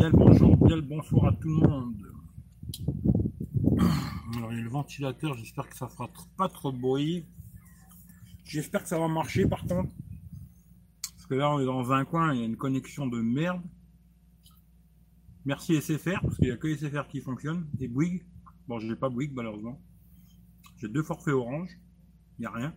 [0.00, 1.94] Bien le bonjour, bien le bonsoir à tout le monde.
[4.34, 6.08] Alors, il y a le ventilateur, j'espère que ça fera
[6.38, 7.26] pas trop bruit.
[8.42, 9.92] J'espère que ça va marcher par contre.
[11.02, 13.60] Parce que là, on est dans un coin, il y a une connexion de merde.
[15.44, 17.66] Merci SFR, parce qu'il n'y a que SFR qui fonctionne.
[17.78, 18.24] Et Bouygues.
[18.68, 19.82] Bon, je n'ai pas Bouygues malheureusement.
[20.78, 21.78] J'ai deux forfaits orange.
[22.38, 22.74] Il n'y a rien.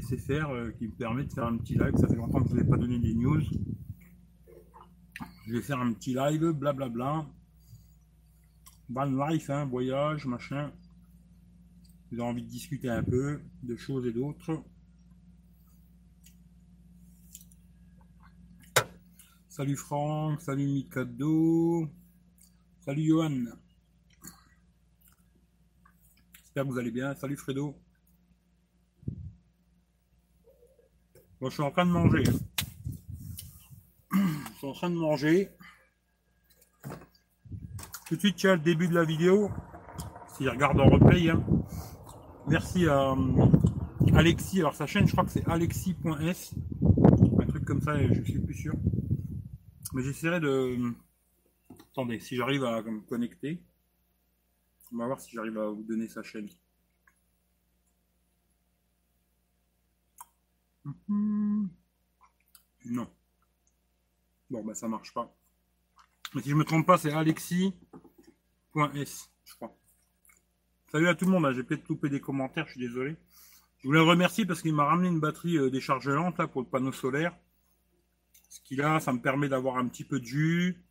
[0.00, 1.94] SFR euh, qui me permet de faire un petit live.
[1.96, 3.40] Ça fait longtemps que je ne vous ai pas donné des news.
[5.46, 7.26] Je vais faire un petit live, blablabla.
[8.88, 10.72] Van life, hein, voyage, machin.
[12.10, 14.62] Vous avez envie de discuter un peu de choses et d'autres.
[19.48, 21.90] Salut Franck, salut Mikado,
[22.80, 23.44] salut Johan.
[26.38, 27.14] J'espère que vous allez bien.
[27.14, 27.74] Salut Fredo.
[31.40, 32.24] Bon, je suis en train de manger.
[34.62, 35.50] En train de manger.
[38.06, 39.50] Tout de suite, tiens, le début de la vidéo.
[40.36, 41.30] S'il regarde en replay.
[41.30, 41.44] hein.
[42.46, 43.46] Merci à euh,
[44.14, 44.60] Alexis.
[44.60, 46.54] Alors, sa chaîne, je crois que c'est alexis.s.
[47.40, 48.74] Un truc comme ça, je suis plus sûr.
[49.94, 50.94] Mais j'essaierai de.
[51.92, 53.60] Attendez, si j'arrive à me connecter.
[54.92, 56.48] On va voir si j'arrive à vous donner sa chaîne.
[60.84, 61.68] Mhm.
[62.86, 63.08] Non.
[64.52, 65.34] Bon, bah ça marche pas.
[66.34, 67.72] Mais si je me trompe pas, c'est alexis.s,
[69.46, 69.74] je crois.
[70.88, 73.16] Salut à tout le monde, hein, j'ai peut-être loupé des commentaires, je suis désolé.
[73.78, 76.92] Je voulais remercier parce qu'il m'a ramené une batterie euh, déchargeante là, pour le panneau
[76.92, 77.34] solaire.
[78.50, 80.84] Ce qu'il a, ça me permet d'avoir un petit peu de jus.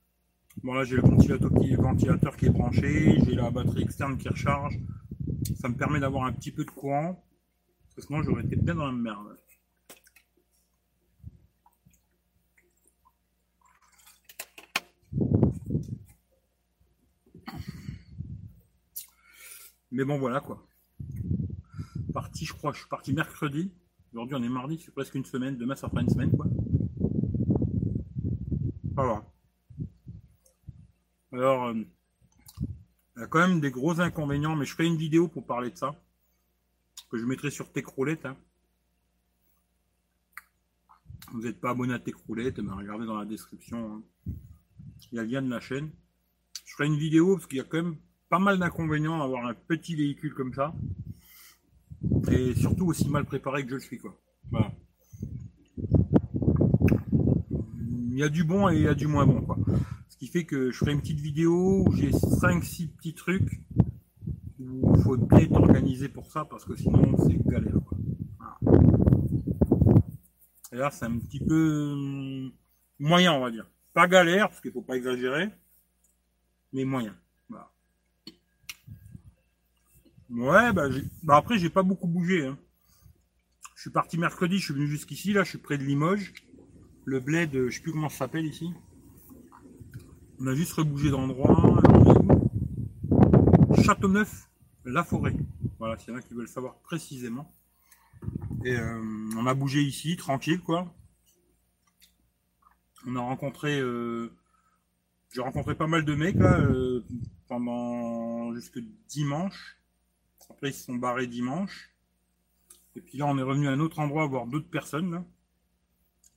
[0.63, 4.27] Bon là j'ai le ventilateur qui, ventilateur qui est branché, j'ai la batterie externe qui
[4.27, 4.79] recharge.
[5.61, 7.23] Ça me permet d'avoir un petit peu de courant.
[7.83, 9.37] Parce que sinon j'aurais été bien dans la merde.
[19.91, 20.65] Mais bon, voilà quoi.
[22.13, 23.71] Parti, je crois, je suis parti mercredi.
[24.13, 25.57] Aujourd'hui, on est mardi, c'est presque une semaine.
[25.57, 26.45] Demain, ça fera une semaine quoi.
[28.93, 29.25] Voilà.
[31.31, 31.73] Alors, euh,
[33.15, 35.71] il y a quand même des gros inconvénients, mais je ferai une vidéo pour parler
[35.71, 35.95] de ça.
[37.09, 38.25] Que je mettrai sur Techroulette.
[38.25, 38.37] Hein.
[41.31, 43.95] Vous n'êtes pas abonné à Techroulette, mais regardez dans la description.
[43.95, 44.33] hein.
[45.11, 45.91] Il y a le lien de la chaîne.
[46.65, 47.97] Je ferai une vidéo parce qu'il y a quand même
[48.31, 50.73] pas mal d'inconvénients à avoir un petit véhicule comme ça.
[52.31, 53.99] Et surtout aussi mal préparé que je le suis.
[53.99, 54.17] Quoi.
[54.49, 54.71] Voilà.
[58.09, 59.41] Il y a du bon et il y a du moins bon.
[59.41, 59.57] Quoi.
[60.07, 63.61] Ce qui fait que je ferai une petite vidéo où j'ai 5-6 petits trucs
[64.59, 67.81] où il faut bien être organisé pour ça parce que sinon c'est galère.
[67.85, 67.97] Quoi.
[70.71, 72.51] Et là c'est un petit peu hum,
[72.97, 73.69] moyen on va dire.
[73.93, 75.49] Pas galère parce qu'il faut pas exagérer,
[76.71, 77.13] mais moyen.
[77.49, 77.69] Voilà.
[80.31, 80.87] Ouais, bah,
[81.23, 82.45] bah après, j'ai pas beaucoup bougé.
[82.47, 82.57] hein.
[83.75, 86.33] Je suis parti mercredi, je suis venu jusqu'ici, là, je suis près de Limoges.
[87.05, 88.71] Le bled, euh, je sais plus comment ça s'appelle ici.
[90.39, 91.81] On a juste rebougé d'endroit.
[93.83, 94.49] Châteauneuf,
[94.85, 95.35] la forêt.
[95.79, 97.53] Voilà, s'il y en a qui veulent savoir précisément.
[98.63, 99.01] Et euh,
[99.37, 100.93] on a bougé ici, tranquille, quoi.
[103.07, 103.79] On a rencontré.
[103.79, 104.31] euh,
[105.33, 106.59] J'ai rencontré pas mal de mecs, là,
[107.47, 109.80] pendant jusque dimanche.
[110.51, 111.93] Après, ils se sont barrés dimanche.
[112.97, 115.23] Et puis là, on est revenu à un autre endroit voir d'autres personnes.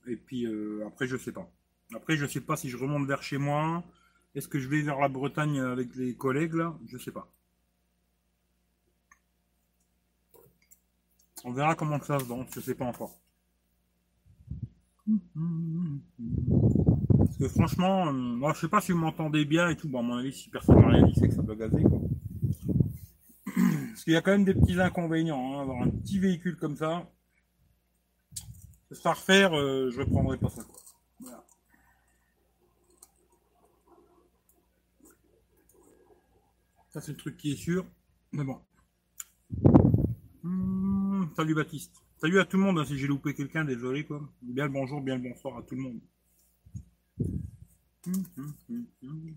[0.07, 1.51] Et puis euh, après, je sais pas.
[1.93, 3.83] Après, je sais pas si je remonte vers chez moi.
[4.33, 6.77] Est-ce que je vais vers la Bretagne avec les collègues là?
[6.87, 7.29] Je sais pas.
[11.43, 12.47] On verra comment ça se danse.
[12.55, 13.19] Je sais pas encore.
[17.17, 19.89] Parce que franchement, euh, moi, je sais pas si vous m'entendez bien et tout.
[19.89, 21.83] Bon, à mon avis, si personne n'a rien dit, c'est que ça doit gazer.
[24.05, 25.55] Qu'il y a quand même des petits inconvénients.
[25.55, 27.11] hein, avoir un petit véhicule comme ça.
[28.93, 30.63] Faire refaire, euh, je reprendrai pas ça.
[30.63, 30.79] Quoi.
[31.21, 31.43] Voilà.
[36.89, 37.83] Ça, c'est le truc qui est sûr.
[38.31, 38.61] Mais bon.
[40.43, 41.95] Hmm, salut Baptiste.
[42.21, 42.77] Salut à tout le monde.
[42.77, 44.05] hein, si j'ai loupé quelqu'un, désolé.
[44.05, 44.21] Quoi.
[44.43, 45.99] Bien le bonjour, bien le bonsoir à tout le monde.
[48.05, 49.35] Hum, hum, hum, hum.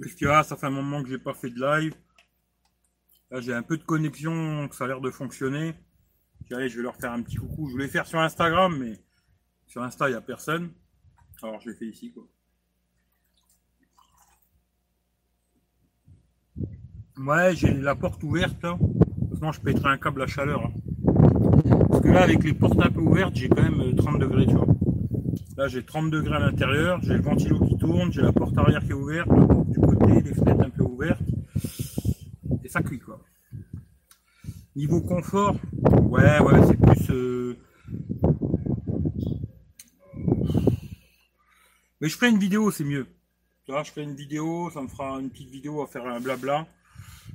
[0.00, 1.94] Parce que ah, ça fait un moment que j'ai pas fait de live.
[3.30, 5.74] Là, j'ai un peu de connexion, que ça a l'air de fonctionner.
[6.50, 7.66] Allez, je vais leur faire un petit coucou.
[7.68, 8.98] Je voulais faire sur Instagram, mais
[9.66, 10.70] sur Insta, il n'y a personne.
[11.42, 12.26] Alors, je l'ai fait ici, quoi.
[17.18, 18.78] Ouais, j'ai la porte ouverte, là.
[19.34, 20.64] Sinon, je pèterai un câble à chaleur.
[20.66, 20.72] hein.
[21.88, 24.46] Parce que là, avec les portes un peu ouvertes, j'ai quand même euh, 30 degrés,
[24.46, 24.66] tu vois.
[25.56, 28.80] Là, j'ai 30 degrés à l'intérieur, j'ai le ventilo qui tourne, j'ai la porte arrière
[28.82, 31.20] qui est ouverte, la porte du côté, les fenêtres un peu ouvertes.
[32.68, 33.20] Ça cuit, quoi.
[34.76, 35.56] Niveau confort,
[36.02, 37.10] ouais, ouais, c'est plus.
[37.10, 37.56] euh,
[42.00, 43.06] Mais je ferai une vidéo, c'est mieux.
[43.66, 46.66] Vois, je ferai une vidéo, ça me fera une petite vidéo à faire un blabla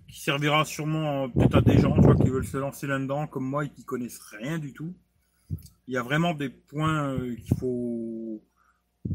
[0.07, 3.27] qui servira sûrement euh, peut-être à des gens, tu vois, qui veulent se lancer là-dedans,
[3.27, 4.93] comme moi, et qui connaissent rien du tout.
[5.87, 8.43] Il y a vraiment des points euh, qu'il faut.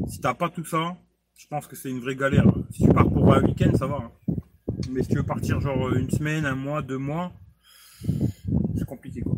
[0.07, 0.97] Si t'as pas tout ça,
[1.35, 2.45] je pense que c'est une vraie galère.
[2.71, 4.11] Si tu pars pour un week-end, ça va.
[4.27, 4.33] hein.
[4.89, 7.31] Mais si tu veux partir genre euh, une semaine, un mois, deux mois,
[8.75, 9.37] c'est compliqué quoi.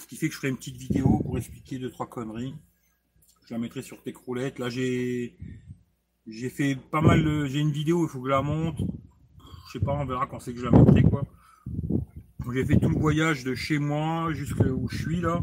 [0.00, 2.54] Ce qui fait que je ferai une petite vidéo pour expliquer deux trois conneries.
[3.46, 4.58] Je la mettrai sur tes croulettes.
[4.58, 5.36] Là j'ai
[6.26, 7.46] j'ai fait pas mal.
[7.46, 8.80] J'ai une vidéo, il faut que je la monte.
[9.68, 11.22] Je sais pas, on verra quand c'est que je la mettrai quoi.
[12.52, 15.40] J'ai fait tout le voyage de chez moi jusqu'où je suis là.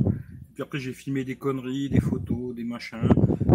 [0.54, 3.10] Puis après j'ai filmé des conneries, des photos, des machins.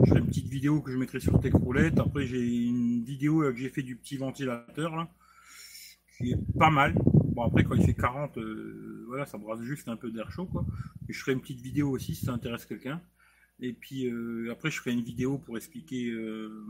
[0.05, 1.99] Je ferai une petite vidéo que je mettrai sur tes croulettes.
[1.99, 5.09] Après j'ai une vidéo que j'ai fait du petit ventilateur là.
[6.17, 6.95] Qui est pas mal.
[6.95, 10.47] Bon après quand il fait 40, euh, voilà, ça brasse juste un peu d'air chaud
[10.47, 10.67] quoi.
[11.09, 13.01] Et je ferai une petite vidéo aussi si ça intéresse quelqu'un.
[13.61, 16.67] Et puis euh, après je ferai une vidéo pour expliquer euh,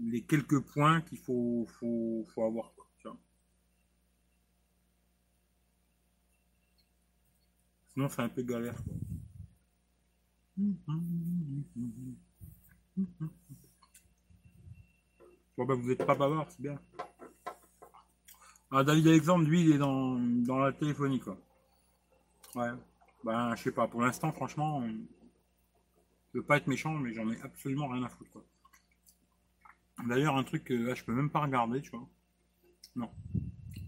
[0.00, 2.72] les quelques points qu'il faut, faut, faut avoir.
[2.74, 3.18] Quoi, tu vois.
[7.92, 8.74] Sinon, c'est un peu galère.
[15.56, 16.78] Bon, ben, vous n'êtes pas bavard, c'est bien.
[18.70, 21.36] Ah, David Alexandre, lui, il est dans, dans la téléphonie, quoi.
[22.54, 22.70] Ouais.
[23.24, 24.82] Ben, je sais pas, pour l'instant, franchement,
[26.32, 28.44] je veux pas être méchant, mais j'en ai absolument rien à foutre, quoi.
[30.06, 32.08] D'ailleurs, un truc que là, je peux même pas regarder, tu vois.
[32.96, 33.10] Non.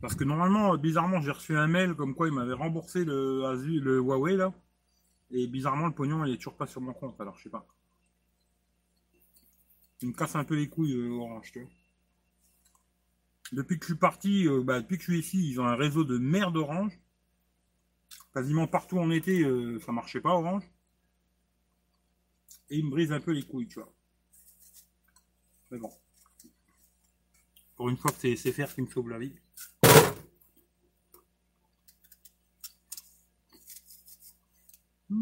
[0.05, 4.37] Parce que normalement, bizarrement, j'ai reçu un mail comme quoi il m'avait remboursé le, Huawei
[4.37, 4.53] là.
[5.31, 7.19] Et bizarrement, le pognon, il est toujours pas sur mon compte.
[7.23, 7.67] Alors, je sais pas.
[10.03, 11.71] Il me casse un peu les couilles, euh, Orange, tu vois.
[13.53, 15.75] Depuis que je suis parti, euh, bah, depuis que je suis ici, ils ont un
[15.75, 17.01] réseau de merde Orange.
[18.35, 20.71] Quasiment partout en été, euh, ça marchait pas Orange.
[22.69, 23.91] Et ils me brisent un peu les couilles, tu vois.
[25.71, 25.91] Mais bon.
[27.75, 29.33] Pour une fois que c'est SFR qui me sauve la vie.
[35.11, 35.17] Je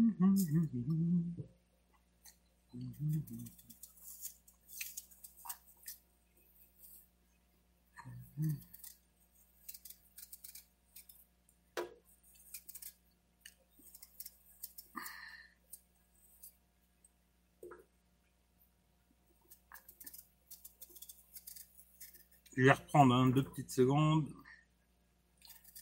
[22.61, 24.31] vais reprendre hein, deux petites secondes.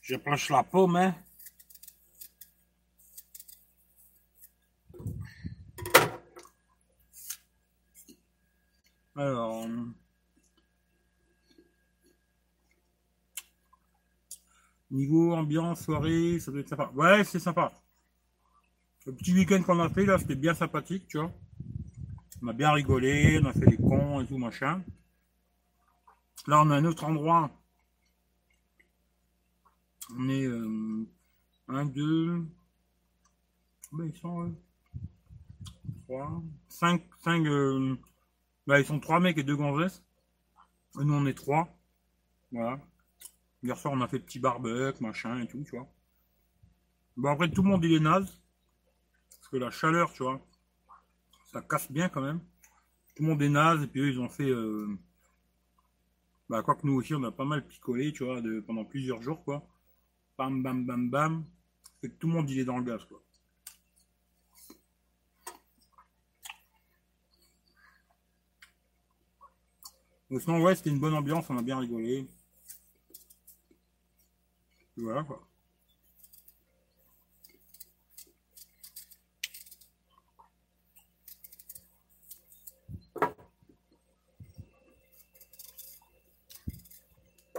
[0.01, 0.95] J'approche la pomme.
[0.95, 1.15] Hein.
[9.15, 9.67] Alors.
[14.89, 16.91] Niveau ambiance, soirée, ça doit être sympa.
[16.95, 17.73] Ouais, c'est sympa.
[19.05, 21.31] Le petit week-end qu'on a fait là, c'était bien sympathique, tu vois.
[22.41, 24.81] On a bien rigolé, on a fait les cons et tout machin.
[26.47, 27.51] Là, on a un autre endroit.
[30.17, 31.07] On est euh,
[31.67, 32.45] un, deux.
[33.89, 34.55] Combien ils sont
[36.05, 36.41] Trois.
[36.69, 37.03] Cinq.
[37.19, 37.45] Cinq.
[37.45, 37.95] euh,
[38.67, 40.01] bah, ils sont trois mecs et deux gonzesses.
[40.99, 41.67] Et nous, on est trois.
[42.51, 42.79] Voilà.
[43.63, 45.87] Hier soir, on a fait petit barbecue, machin et tout, tu vois.
[47.15, 48.41] Bon, après, tout le monde, il est naze.
[49.29, 50.41] Parce que la chaleur, tu vois,
[51.51, 52.39] ça casse bien quand même.
[53.15, 53.83] Tout le monde est naze.
[53.83, 54.49] Et puis eux, ils ont fait.
[54.49, 54.87] euh,
[56.49, 59.21] bah, quoi que nous aussi, on a pas mal picolé, tu vois, de, pendant plusieurs
[59.21, 59.65] jours, quoi.
[60.37, 61.45] Bam, bam, bam, bam.
[62.01, 63.21] Fait que tout le monde, il est dans le gaz, quoi.
[70.31, 72.27] Donc, sinon, ouais, c'était une bonne ambiance, on a bien rigolé.
[74.97, 75.41] Voilà, quoi.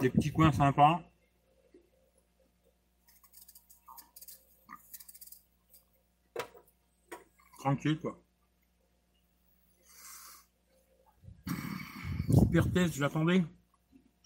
[0.01, 1.01] Des petits coins sympas.
[7.59, 8.19] Tranquille, quoi.
[12.29, 13.45] Super test, je l'attendais.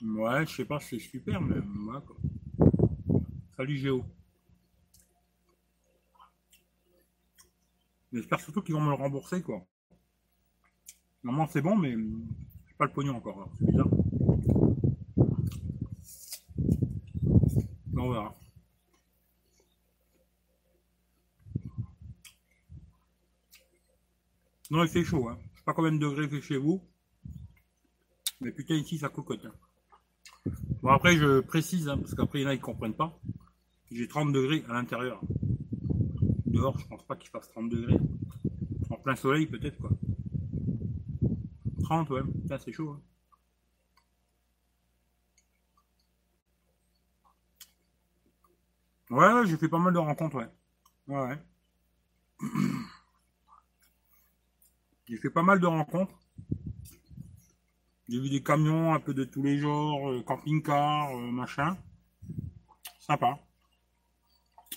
[0.01, 2.15] Ouais, je sais pas si c'est super, mais voilà, quoi.
[3.57, 4.05] Salut Géo.
[8.13, 9.65] J'espère surtout qu'ils vont me le rembourser, quoi.
[11.23, 13.49] Normalement, c'est bon, mais j'ai pas le pognon encore.
[13.57, 13.87] C'est bizarre.
[17.95, 18.31] On.
[24.69, 25.29] Non, il fait chaud.
[25.29, 25.39] Hein.
[25.53, 26.79] Je sais pas combien de degrés fait chez vous.
[28.39, 29.43] Mais putain, ici, ça cocote.
[29.45, 30.51] Hein.
[30.83, 33.19] Bon, après, je précise, hein, parce qu'après, il y en a, ils comprennent pas.
[33.91, 35.21] J'ai 30 degrés à l'intérieur.
[36.45, 37.97] Dehors, je pense pas qu'il fasse 30 degrés.
[38.89, 39.91] En plein soleil, peut-être, quoi.
[41.83, 42.21] 30, ouais.
[42.49, 42.89] Là, c'est chaud.
[42.91, 43.01] Hein.
[49.09, 50.49] Ouais, j'ai fait pas mal de rencontres, ouais.
[51.07, 51.39] Ouais, ouais.
[55.07, 56.19] J'ai fait pas mal de rencontres.
[58.09, 61.77] J'ai vu des camions un peu de tous les genres, euh, camping-car, euh, machin.
[62.99, 63.39] Sympa.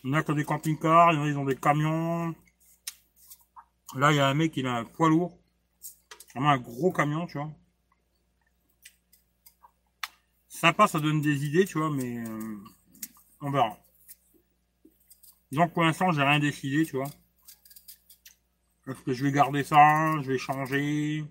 [0.03, 1.57] Il y en a qui ont des camping-cars, il y en a ils ont des
[1.57, 2.35] camions.
[3.97, 5.39] Là, il y a un mec, il a un poids lourd.
[6.35, 7.51] Vraiment un gros camion, tu vois.
[10.49, 12.57] Sympa, ça donne des idées, tu vois, mais euh,
[13.41, 13.79] on verra.
[15.53, 17.11] Donc pour l'instant, j'ai rien décidé, tu vois.
[18.87, 21.25] Est-ce que je vais garder ça Je vais changer?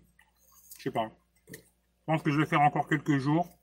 [0.77, 1.11] Je sais pas.
[1.51, 1.57] Je
[2.05, 3.58] pense que je vais faire encore quelques jours.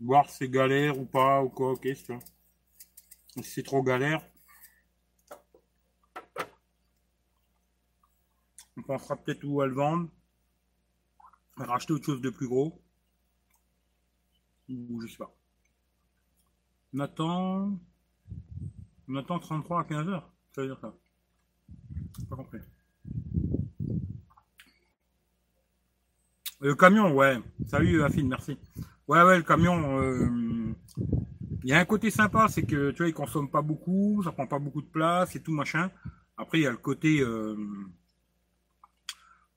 [0.00, 4.22] Voir si c'est galère ou pas, ou quoi, ok, Si c'est trop galère.
[8.76, 10.08] On pensera peut-être où à le vendre.
[11.56, 12.80] racheter autre chose de plus gros.
[14.68, 15.34] Ou je sais pas.
[16.92, 17.76] Nathan.
[19.08, 20.30] On attend 33 à 15 heures.
[20.52, 20.94] Ça veut dire ça.
[22.28, 22.58] Pas compris.
[26.60, 27.40] Le camion, ouais.
[27.66, 28.58] Salut Affine, merci.
[29.08, 30.02] Ouais, ouais, le camion.
[30.02, 30.74] Euh,
[31.64, 34.32] il y a un côté sympa, c'est que tu vois, il consomme pas beaucoup, ça
[34.32, 35.90] prend pas beaucoup de place et tout machin.
[36.36, 37.56] Après, il y a le côté euh,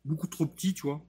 [0.05, 1.05] beaucoup trop petit, tu vois.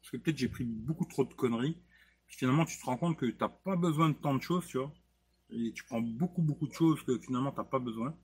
[0.00, 1.78] Parce que peut-être j'ai pris beaucoup trop de conneries.
[2.26, 4.76] finalement, tu te rends compte que tu n'as pas besoin de tant de choses, tu
[4.76, 4.92] vois.
[5.50, 8.14] Et tu prends beaucoup, beaucoup de choses que finalement, tu n'as pas besoin.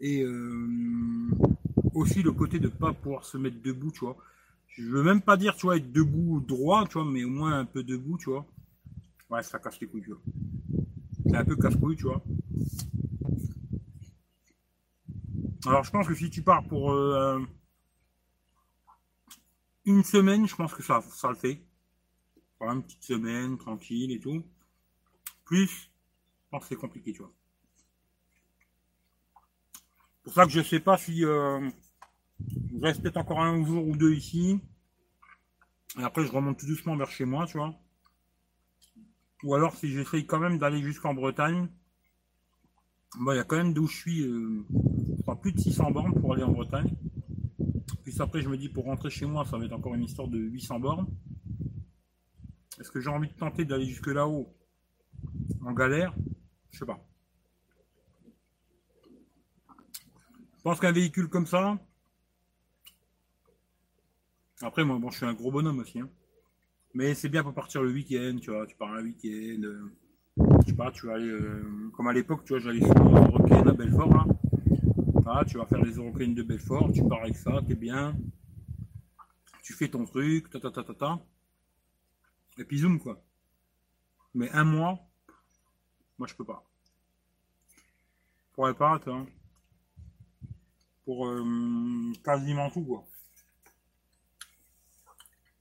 [0.00, 1.30] Et euh,
[1.94, 4.16] aussi le côté de pas pouvoir se mettre debout, tu vois.
[4.76, 7.58] Je veux même pas dire, tu vois, être debout droit, tu vois, mais au moins
[7.58, 8.46] un peu debout, tu vois.
[9.30, 10.20] Ouais, ça casse les couilles, tu vois.
[11.26, 12.22] C'est un peu casse-couille, tu vois.
[15.66, 17.40] Alors, je pense que si tu pars pour euh,
[19.84, 21.62] une semaine, je pense que ça, ça le fait.
[22.60, 24.42] une petite semaine, tranquille et tout.
[25.44, 25.90] Plus,
[26.62, 27.32] c'est compliqué, tu vois.
[30.22, 31.68] pour ça que je sais pas si euh,
[32.48, 34.60] je reste peut-être encore un jour ou deux ici.
[35.98, 37.74] Et après, je remonte tout doucement vers chez moi, tu vois.
[39.44, 41.68] Ou alors, si j'essaye quand même d'aller jusqu'en Bretagne,
[43.16, 44.64] il y a quand même d'où je suis, euh,
[45.40, 46.94] plus de 600 bornes pour aller en Bretagne.
[48.04, 50.28] Puis après, je me dis, pour rentrer chez moi, ça va être encore une histoire
[50.28, 51.06] de 800 bornes.
[52.80, 54.52] Est-ce que j'ai envie de tenter d'aller jusque là-haut
[55.60, 56.14] en galère?
[56.70, 56.98] Je sais pas.
[60.56, 61.78] Je pense qu'un véhicule comme ça.
[64.62, 65.98] Après, moi, bon, je suis un gros bonhomme aussi.
[65.98, 66.08] Hein.
[66.94, 68.66] Mais c'est bien pour partir le week-end, tu vois.
[68.66, 69.62] Tu pars un week-end.
[69.64, 69.92] Euh,
[70.36, 71.26] je sais pas, tu vas aller.
[71.26, 74.26] Euh, comme à l'époque, tu vois, j'allais sur les Eurocaines à Belfort, là.
[75.26, 78.16] Ah, tu vas faire les Eurocaines de Belfort, tu pars avec ça, t'es bien.
[79.62, 81.20] Tu fais ton truc, ta ta ta ta ta.
[82.58, 83.22] Et puis zoom, quoi.
[84.34, 84.98] Mais un mois,
[86.18, 86.64] moi, je peux pas.
[88.50, 89.26] Je pourrais pas, hein.
[91.04, 93.04] Pour euh, quasiment tout, quoi.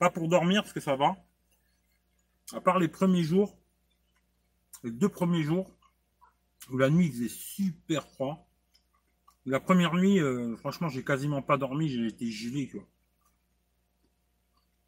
[0.01, 1.15] Pas pour dormir, parce que ça va.
[2.53, 3.55] À part les premiers jours,
[4.83, 5.69] les deux premiers jours,
[6.71, 8.49] où la nuit faisait super froid.
[9.45, 12.87] La première nuit, euh, franchement, j'ai quasiment pas dormi, j'ai été gelé, tu vois.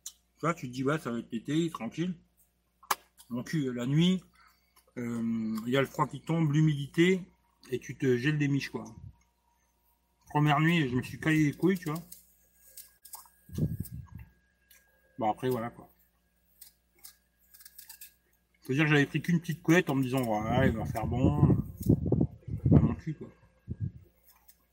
[0.05, 2.15] Tu vois, tu te dis, ouais, ça va être l'été, tranquille.
[3.29, 4.19] Donc, la nuit,
[4.97, 7.21] euh, il y a le froid qui tombe, l'humidité,
[7.69, 8.83] et tu te gèles des miches, quoi.
[10.29, 12.03] Première nuit, je me suis caillé les couilles, tu vois.
[15.17, 15.89] Bon, après, voilà, quoi.
[18.61, 21.05] Faut dire que j'avais pris qu'une petite couette en me disant, voilà, il va faire
[21.05, 21.57] bon.
[22.69, 23.27] Pas mon cul, quoi.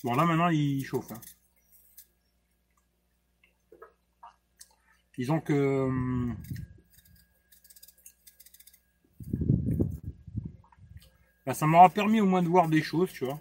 [0.04, 1.20] Bon, là, maintenant, il chauffe, hein.
[5.16, 5.82] Disons que...
[5.82, 6.37] Hum,
[11.50, 13.40] Bah, ça m'aura permis au moins de voir des choses, tu vois.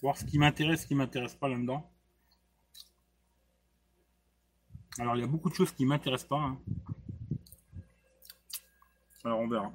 [0.00, 1.89] Voir ce qui m'intéresse, ce qui m'intéresse pas là-dedans.
[5.00, 6.36] Alors, il y a beaucoup de choses qui m'intéressent pas.
[6.36, 6.58] Hein.
[9.24, 9.72] Alors, on verra.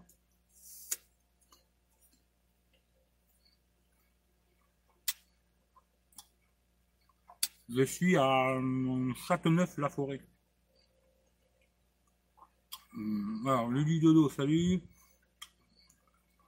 [7.70, 10.22] Je suis à euh, Châteauneuf-la-Forêt.
[12.94, 14.84] Hum, alors, le Dodo, salut.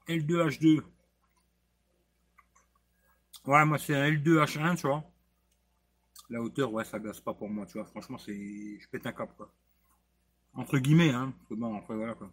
[0.07, 0.84] L2H2,
[3.48, 5.03] Ouais, moi c'est un L2H1, tu vois.
[6.29, 7.86] La hauteur, ouais, ça glace pas pour moi, tu vois.
[7.86, 8.34] Franchement, c'est.
[8.79, 9.51] Je pète un cap, quoi.
[10.53, 11.34] Entre guillemets, hein.
[11.51, 12.31] bon, après, voilà, quoi.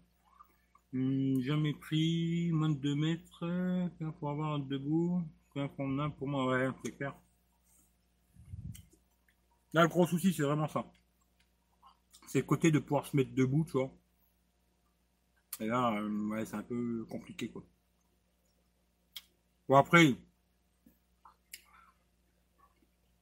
[0.93, 3.45] Hmm, jamais pris moins de 2 mètres
[4.19, 5.23] pour avoir debout.
[5.55, 7.15] Pour moi, ouais, c'est clair.
[9.73, 10.85] Là, le gros souci, c'est vraiment ça.
[12.27, 13.93] C'est le côté de pouvoir se mettre debout, tu vois.
[15.61, 17.63] Et là, euh, ouais, c'est un peu compliqué, quoi.
[19.69, 20.15] Bon, après,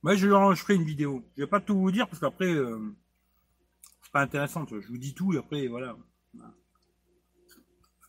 [0.03, 1.25] moi, je, ferai une vidéo.
[1.37, 2.79] Je vais pas tout vous dire parce qu'après, euh,
[4.03, 4.67] c'est pas intéressant.
[4.69, 5.97] Je vous dis tout et après, voilà.
[6.35, 6.41] Je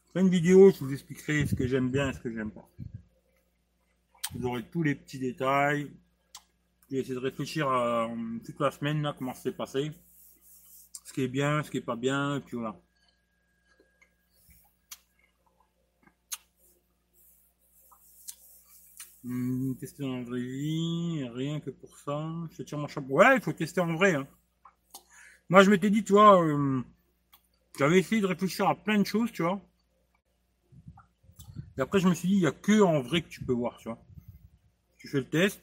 [0.09, 2.67] ferai une vidéo, je vous expliquerai ce que j'aime bien et ce que j'aime pas.
[4.33, 5.91] Vous aurez tous les petits détails.
[6.89, 8.07] Je vais essayer de réfléchir euh,
[8.43, 9.91] toute la semaine, là, comment c'est passé.
[11.05, 12.75] Ce qui est bien, ce qui est pas bien, et puis voilà.
[19.23, 22.29] Hmm, tester en vraie vie, rien que pour ça.
[22.57, 23.13] Je tire mon chapeau.
[23.13, 24.15] Ouais, il faut tester en vrai.
[24.15, 24.27] Hein.
[25.49, 26.81] Moi, je m'étais dit, tu vois, euh,
[27.77, 29.61] j'avais essayé de réfléchir à plein de choses, tu vois.
[31.77, 33.53] Et après, je me suis dit, il n'y a que en vrai que tu peux
[33.53, 33.97] voir, tu vois.
[34.97, 35.61] Tu fais le test,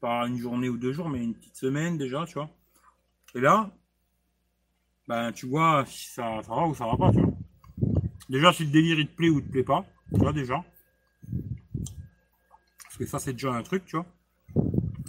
[0.00, 2.50] pas une journée ou deux jours, mais une petite semaine déjà, tu vois.
[3.34, 3.70] Et là,
[5.06, 7.34] ben, tu vois si ça, ça va ou ça va pas, tu vois.
[8.28, 10.64] Déjà, si le délire il te plaît ou il te plaît pas, tu vois, déjà
[13.06, 14.06] ça, c'est déjà un truc, tu vois.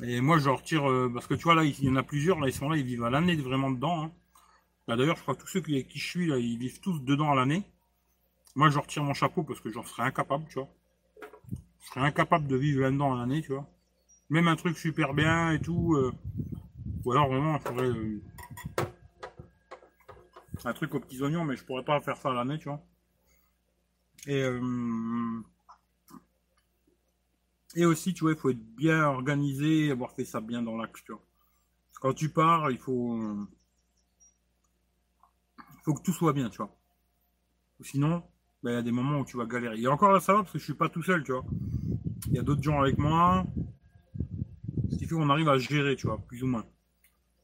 [0.03, 2.39] Et moi, je retire, euh, parce que tu vois, là, il y en a plusieurs,
[2.39, 4.03] là, ils sont là, ils vivent à l'année vraiment dedans.
[4.03, 4.11] Hein.
[4.87, 7.31] D'ailleurs, je crois que tous ceux qui, qui je suis, là, ils vivent tous dedans
[7.31, 7.63] à l'année.
[8.55, 10.69] Moi, je retire mon chapeau parce que j'en serais incapable, tu vois.
[11.81, 13.67] Je serais incapable de vivre là-dedans à l'année, tu vois.
[14.29, 15.95] Même un truc super bien et tout.
[15.95, 16.11] Euh,
[17.05, 17.59] ou alors, vraiment.
[17.77, 18.21] Euh,
[20.63, 22.81] un truc aux petits oignons, mais je pourrais pas faire ça à l'année, tu vois.
[24.27, 24.43] Et.
[27.75, 31.03] Et aussi, tu vois, il faut être bien organisé, avoir fait ça bien dans l'axe,
[31.03, 31.23] tu vois.
[32.01, 33.19] Quand tu pars, il faut,
[35.83, 36.75] faut que tout soit bien, tu vois.
[37.81, 38.23] Sinon,
[38.63, 39.79] ben, il y a des moments où tu vas galérer.
[39.79, 41.45] Et encore là, ça va parce que je suis pas tout seul, tu vois.
[42.27, 43.45] Il y a d'autres gens avec moi.
[44.91, 46.65] Ce qui fait qu'on arrive à gérer, tu vois, plus ou moins.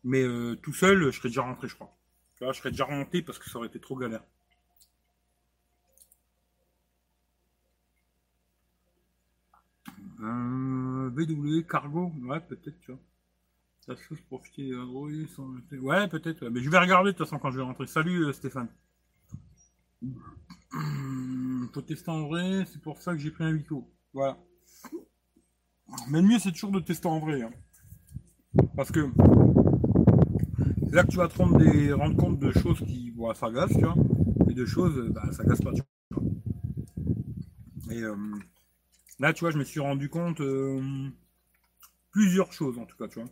[0.03, 1.95] Mais euh, tout seul, je serais déjà rentré, je crois.
[2.39, 4.23] Je serais déjà remonté parce que ça aurait été trop galère.
[10.19, 12.99] Un VW Cargo, ouais, peut-être, tu vois.
[13.81, 15.09] Ça se profiter Android.
[15.71, 17.87] Ouais, peut-être, mais je vais regarder de toute façon quand je vais rentrer.
[17.87, 18.67] Salut euh, Stéphane.
[21.73, 23.89] Faut tester en vrai, c'est pour ça que j'ai pris un Vico.
[24.13, 24.37] Voilà.
[26.09, 27.43] Mais le mieux, c'est toujours de tester en vrai.
[27.43, 27.51] Hein.
[28.75, 29.11] Parce que
[30.91, 33.71] là que tu vas te rendre, des, rendre compte de choses qui, bon, ça gasse,
[33.71, 33.95] tu vois,
[34.49, 35.81] et de choses, bah, ça gasse pas, tu.
[37.91, 38.15] Et euh,
[39.19, 41.09] Là, tu vois, je me suis rendu compte euh,
[42.11, 43.29] plusieurs choses, en tout cas, tu vois.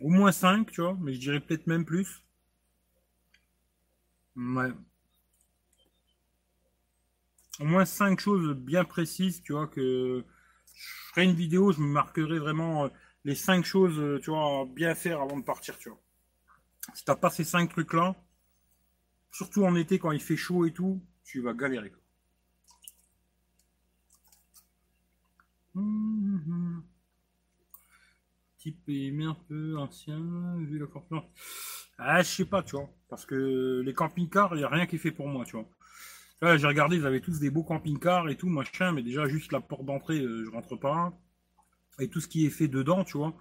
[0.00, 2.24] Au moins 5, tu vois, mais je dirais peut-être même plus.
[4.36, 4.72] Ouais.
[7.60, 10.24] Au moins 5 choses bien précises, tu vois, que
[10.74, 12.88] je ferai une vidéo, je me marquerai vraiment euh,
[13.24, 16.00] les 5 choses, euh, tu vois, bien faire avant de partir, tu vois.
[16.94, 18.16] Si t'as pas ces 5 trucs-là,
[19.32, 21.92] surtout en été quand il fait chaud et tout, tu vas galérer.
[25.74, 26.80] Mmh.
[28.58, 30.86] Type est un peu ancien, vu la.
[31.98, 32.88] Ah, je sais pas, tu vois.
[33.08, 36.56] Parce que les camping-cars, il n'y a rien qui est fait pour moi, tu vois.
[36.56, 39.60] j'ai regardé, ils avaient tous des beaux camping-cars et tout, machin, mais déjà, juste la
[39.60, 41.12] porte d'entrée, euh, je rentre pas.
[42.00, 43.34] Et tout ce qui est fait dedans, tu vois.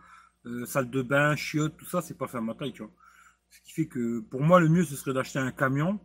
[0.45, 2.91] Euh, salle de bain, chiottes, tout ça, c'est pas fait à ma taille, tu vois.
[3.49, 5.99] Ce qui fait que pour moi, le mieux, ce serait d'acheter un camion.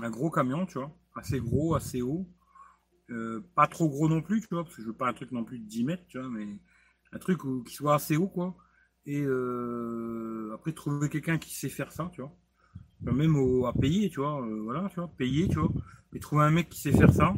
[0.00, 0.94] Un gros camion, tu vois.
[1.16, 2.26] Assez gros, assez haut.
[3.10, 5.32] Euh, pas trop gros non plus, tu vois, parce que je veux pas un truc
[5.32, 6.46] non plus de 10 mètres, tu vois, mais
[7.12, 8.56] un truc qui soit assez haut, quoi.
[9.06, 12.32] Et euh, après, trouver quelqu'un qui sait faire ça, tu vois.
[13.12, 13.36] même
[13.66, 15.70] à payer, tu vois, euh, voilà, tu vois, payer, tu vois.
[16.14, 17.34] Et trouver un mec qui sait faire ça,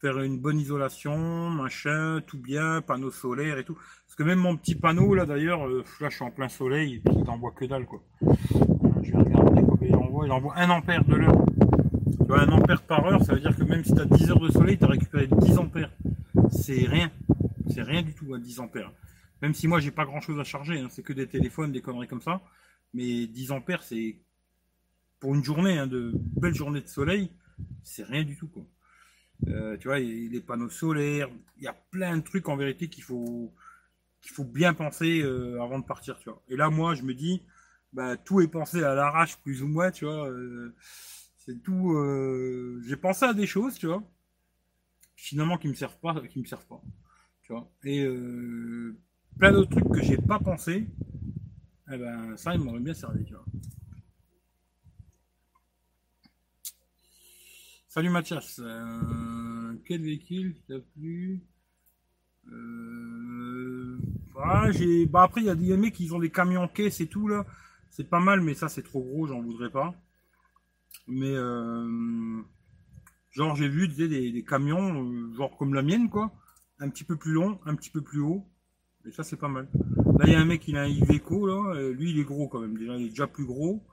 [0.00, 3.74] faire une bonne isolation, machin, tout bien, panneau solaire et tout.
[3.74, 7.00] Parce que même mon petit panneau, là d'ailleurs, là je suis en plein soleil, et
[7.00, 8.02] puis il t'envoie que dalle, quoi.
[9.02, 10.26] Je vais regarder combien il envoie.
[10.26, 11.44] Il envoie 1 ampère de l'heure.
[12.30, 14.30] Tu vois, 1 ampère par heure, ça veut dire que même si tu as 10
[14.30, 15.90] heures de soleil, tu as récupéré 10 ampères.
[16.52, 17.10] C'est rien.
[17.68, 18.92] C'est rien du tout à 10 ampères.
[19.42, 20.86] Même si moi, j'ai pas grand chose à charger, hein.
[20.92, 22.40] c'est que des téléphones, des conneries comme ça.
[22.94, 24.16] Mais 10 ampères, c'est
[25.18, 27.32] pour une journée, hein, de belle journée de soleil,
[27.82, 28.48] c'est rien du tout.
[29.48, 33.02] Euh, tu vois, les panneaux solaires, il y a plein de trucs en vérité qu'il
[33.02, 33.52] faut,
[34.22, 36.16] qu'il faut bien penser euh, avant de partir.
[36.48, 37.42] Et là, moi, je me dis,
[37.92, 40.30] bah, tout est pensé à l'arrache, plus ou moins, tu vois.
[40.30, 40.76] Euh,
[41.58, 41.92] tout.
[41.94, 44.02] Euh, j'ai pensé à des choses, tu vois.
[45.16, 46.82] finalement qui me servent pas, qui me servent pas.
[47.42, 47.70] Tu vois.
[47.84, 48.96] Et euh,
[49.38, 50.86] plein d'autres trucs que j'ai pas pensé.
[51.92, 53.44] Eh ben ça, il m'aurait bien servi, tu vois.
[57.88, 58.60] Salut Mathias.
[58.62, 61.40] Euh, quel véhicule t'a plu?
[62.52, 63.98] Euh,
[64.42, 65.06] ah, j'ai...
[65.06, 67.44] Bah après, il y a des mecs qui ont des camions caisse et tout là.
[67.90, 69.94] C'est pas mal, mais ça c'est trop gros, j'en voudrais pas.
[71.10, 72.40] Mais euh,
[73.32, 76.32] genre j'ai vu des, des, camions, euh, genre comme la mienne quoi,
[76.78, 78.46] un petit peu plus long, un petit peu plus haut.
[79.04, 79.68] Et ça c'est pas mal.
[80.18, 82.46] Là il y a un mec qui a un Iveco là, lui il est gros
[82.48, 83.84] quand même, déjà il est déjà plus gros.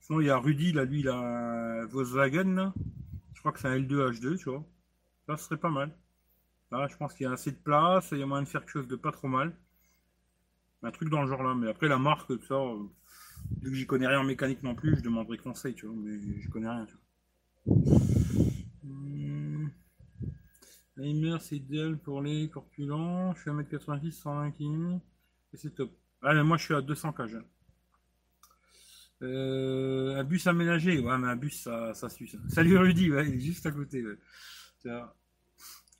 [0.00, 2.74] Sinon il y a Rudy là, lui il a Volkswagen là.
[3.34, 4.64] Je crois que c'est un L2 H2, tu vois.
[5.28, 5.96] Ça serait pas mal.
[6.72, 8.62] Là je pense qu'il y a assez de place, il y a moyen de faire
[8.62, 9.54] quelque chose de pas trop mal.
[10.82, 12.82] Un truc dans le genre là, mais après la marque, tout ça, euh,
[13.62, 16.18] vu que j'y connais rien en mécanique non plus, je demanderai conseil, tu vois, mais
[16.40, 17.02] je connais rien, tu vois.
[18.84, 19.70] Hum...
[21.40, 23.34] c'est idéal pour les corpulents.
[23.34, 25.00] Je suis à 1m86, 120 kg.
[25.52, 25.92] Et c'est top.
[26.22, 27.42] Ah, mais moi, je suis à 200 kg.
[29.22, 32.30] Euh, un bus aménagé, ouais, mais un bus, ça, ça suit.
[32.48, 34.04] Salut Rudy, ouais, il est juste à côté.
[34.84, 35.00] Il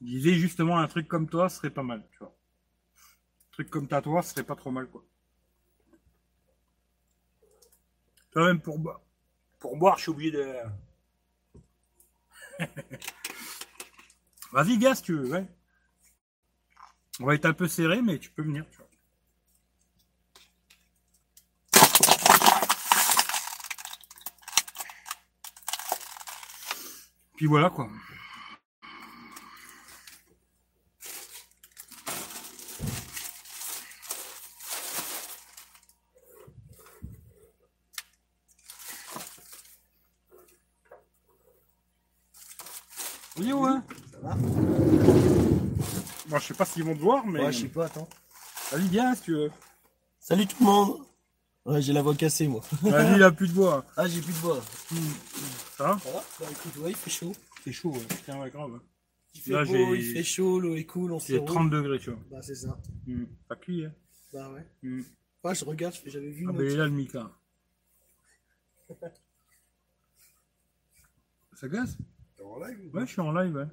[0.00, 2.36] disait justement un truc comme toi serait pas mal, tu vois.
[2.36, 5.04] Un truc comme toi, ce serait pas trop mal, quoi.
[8.34, 9.00] Quand même pour boire.
[9.60, 10.56] Pour boire, je suis obligé de.
[14.52, 15.46] Vas-y, gars, si tu veux, ouais.
[17.20, 18.88] On va être un peu serré, mais tu peux venir, tu vois.
[27.36, 27.88] Puis voilà, quoi.
[46.44, 47.40] je sais pas s'ils vont te voir, mais.
[47.40, 48.08] Ouais, je sais pas, attends.
[48.72, 49.50] Vas-y, viens si tu veux.
[50.18, 50.98] Salut tout le monde
[51.64, 52.62] Ouais, j'ai la voix cassée, moi.
[52.82, 53.86] Vas-y, il a plus de voix.
[53.96, 54.60] Ah, j'ai plus de voix.
[55.76, 57.32] Ça va Ça va Bah écoute, ouais, il fait chaud.
[57.62, 58.06] C'est chaud, ouais.
[58.24, 58.80] Tiens, ouais, grave.
[59.34, 61.98] Il fait Là, beau, il fait chaud, l'eau est cool, on se Il 30 degrés,
[61.98, 62.20] tu vois.
[62.30, 62.78] Bah, c'est ça.
[63.06, 63.24] Mmh.
[63.48, 63.94] Pas cuit, hein.
[64.32, 64.66] Bah, ouais.
[64.82, 65.00] Mmh.
[65.44, 66.46] Ouais, je regarde, j'avais vu.
[66.48, 67.30] Ah, bah, il là, le Mika.
[71.54, 71.96] Ça gaze
[72.36, 73.68] T'es en live Ouais, je suis en live, ouais.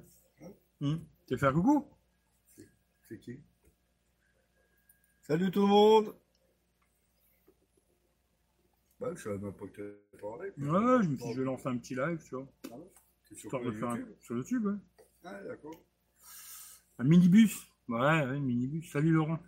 [0.80, 0.96] Mmh.
[1.26, 1.86] Tu veux faire coucou
[5.22, 6.14] Salut tout le monde
[9.02, 10.52] bah, je savais même pas que en live.
[10.58, 12.46] Ouais, je me suis dit, je vais lancer un petit live, tu vois.
[12.70, 13.34] Ah ouais?
[13.34, 13.98] Sur, YouTube un...
[14.20, 14.76] sur YouTube, ouais.
[15.24, 15.74] Ah, d'accord.
[17.00, 18.92] Un minibus Ouais, ouais, minibus.
[18.92, 19.40] Salut Laurent.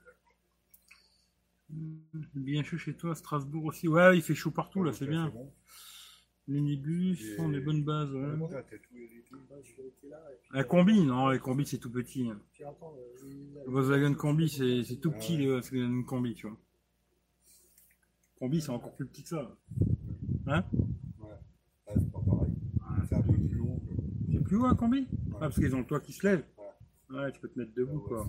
[1.68, 3.86] Bien chaud chez toi, Strasbourg aussi.
[3.86, 5.32] Ouais, il fait chaud partout, là, c'est bien.
[6.46, 8.14] Minibus, sont des bonnes bases.
[10.50, 12.28] Un combi, non, les combis c'est tout petit.
[12.28, 12.38] Hein.
[13.66, 16.56] Le Volkswagen combi c'est tout petit, les Volkswagen combi, tu vois.
[18.38, 19.56] Combi c'est encore plus petit que ça.
[20.46, 20.64] Hein?
[21.18, 22.52] Ouais, c'est pas pareil.
[23.08, 23.80] C'est un peu plus haut.
[24.30, 25.06] C'est plus haut un combi?
[25.36, 26.44] Ah, parce qu'ils ont le toit qui se lève.
[27.10, 28.26] Ouais, tu peux te mettre debout, quoi.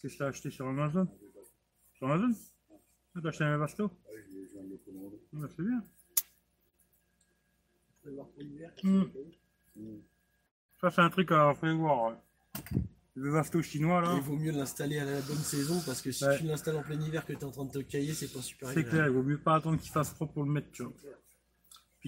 [0.00, 1.08] Qu'est-ce que t'as acheté sur Amazon?
[1.94, 2.38] Sur Amazon?
[2.70, 5.82] Ah, T'as acheté un Vasto ah, C'est bien.
[8.82, 9.02] Mmh.
[10.80, 12.16] Ça, c'est un truc à prévoir.
[13.14, 14.14] Le Vasto chinois là.
[14.14, 17.00] Il vaut mieux l'installer à la bonne saison parce que si tu l'installes en plein
[17.00, 19.12] hiver que tu es en train de te cailler, c'est pas super C'est clair, il
[19.12, 20.92] vaut mieux pas attendre qu'il fasse froid pour le mettre, tu vois.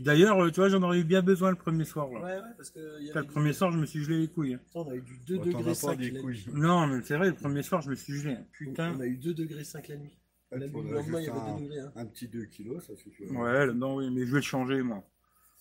[0.00, 2.08] Puis d'ailleurs, euh, tu vois, j'en aurais eu bien besoin le premier soir.
[2.08, 2.20] Là.
[2.20, 2.78] Ouais, ouais, parce que.
[2.80, 4.54] le premier soir, je me suis gelé les couilles.
[4.54, 4.60] Hein.
[4.74, 6.46] On a eu du 2 degrés 5 la nuit.
[6.54, 8.32] Non, mais c'est vrai, le premier soir, je me suis gelé.
[8.36, 8.46] Hein.
[8.50, 8.94] Putain.
[8.96, 10.18] On a eu 2 degrés 5 la nuit.
[10.52, 11.80] La nuit, le lendemain, il y avait 2 degrés.
[11.80, 11.92] Hein.
[11.96, 13.26] Un petit 2 kilos, ça suffit.
[13.26, 15.04] Ouais, non, oui, mais je vais le changer, moi.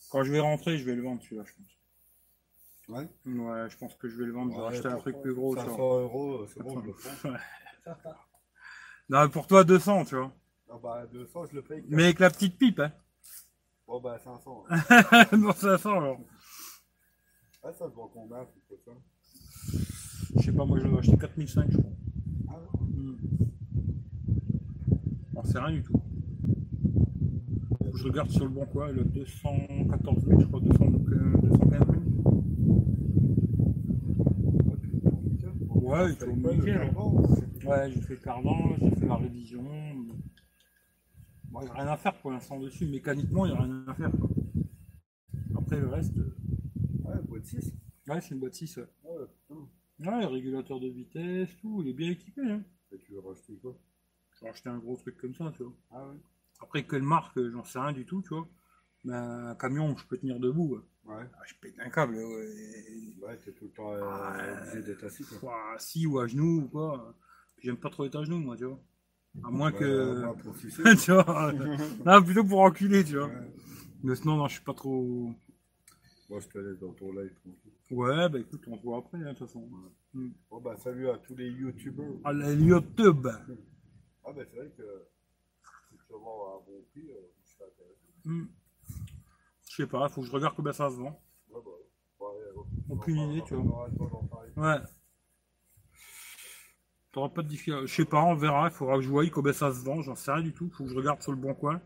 [0.10, 2.98] Quand je vais rentrer, je vais le vendre, celui-là, je pense.
[2.98, 4.56] Ouais Ouais, je pense que je vais le vendre.
[4.56, 5.54] je vais acheter un truc plus gros.
[5.54, 7.94] 500 euros, c'est bon, je le prends.
[9.10, 10.32] non, pour toi, 200, tu vois.
[10.70, 11.84] Non, bah, 200, je le paye.
[11.90, 12.94] Mais avec la petite pipe, hein.
[13.90, 14.66] Bon, bah, 500.
[15.40, 16.20] non, 500 alors.
[17.64, 18.92] Ah, ça se vend combien, tout ça?
[20.36, 21.92] Je sais pas, moi, je vais acheter 4005, je crois.
[22.50, 22.68] Ah ouais?
[22.82, 23.18] Hmm.
[25.34, 26.00] Bon, c'est rien du tout.
[27.96, 32.00] Je regarde sur le bon coin, le 214 000, je crois, 200, 215 000.
[35.66, 36.94] Ouais, il faut nickel.
[37.66, 39.64] Ouais, j'ai fait le cardan, j'ai fait la révision.
[41.52, 42.86] Bon, il n'y a rien à faire pour l'instant dessus.
[42.86, 44.12] Mécaniquement, il n'y a rien à faire.
[44.12, 44.30] Quoi.
[45.58, 46.18] après le reste.
[46.18, 46.36] euh,
[47.06, 47.74] Ouais, boîte 6.
[48.08, 48.78] Ouais, c'est une boîte 6.
[48.78, 49.26] Ouais, Ouais,
[49.98, 50.18] putain.
[50.18, 52.42] ouais régulateur de vitesse, tout, il est bien équipé.
[52.50, 52.64] Hein.
[52.92, 53.76] Et tu veux racheter quoi?
[54.36, 55.74] Je vais acheter un gros truc comme ça, tu vois.
[55.92, 56.18] Ah ouais
[56.62, 58.48] Après, quelle marque, euh, j'en sais rien du tout, tu vois.
[59.06, 60.76] Mais un camion, je peux tenir debout.
[60.76, 61.16] ouais.
[61.16, 61.24] Ouais.
[61.34, 62.16] Ah, je pète un câble.
[62.16, 63.16] Ouais.
[63.22, 65.38] Ouais, t'es tout le temps euh, Ah, obligé d'être assis quoi.
[65.40, 67.16] Soit assis ou à genoux ou quoi.
[67.60, 68.80] J'aime pas trop être à genoux, moi, tu vois.
[69.46, 70.34] À moins Ouais, que.
[70.44, 70.84] pour sucer.
[71.04, 71.54] tu vois.
[72.06, 73.28] Non, plutôt pour enculer, tu vois.
[73.28, 73.52] Ouais.
[74.04, 75.32] Mais sinon, non, je suis pas trop.
[76.30, 77.72] Moi, je te laisse dans ton live tranquille.
[77.92, 79.68] Ouais, bah écoute, on se voit après, hein, de toute façon.
[80.14, 82.14] Bon, bah, salut à tous les youtubeurs.
[82.24, 83.28] À la YouTube.
[84.26, 84.84] Ah, bah, c'est vrai que
[85.90, 88.06] si tu vends à un bon prix, euh, je serais intéressé.
[88.26, 88.46] Hmm.
[89.68, 91.20] Je sais pas, faut que je regarde combien ça se vend.
[91.50, 91.72] Ouais, bah,
[92.20, 92.42] pareil.
[92.90, 93.90] Aucune idée, tu vois.
[94.56, 94.78] Ouais.
[97.12, 97.88] T'auras pas de difficulté.
[97.88, 98.68] Je sais pas, on verra.
[98.68, 100.02] Il faudra que je voie combien ça se vend.
[100.02, 100.70] J'en sais rien du tout.
[100.70, 101.82] Faut que je regarde sur le bon coin.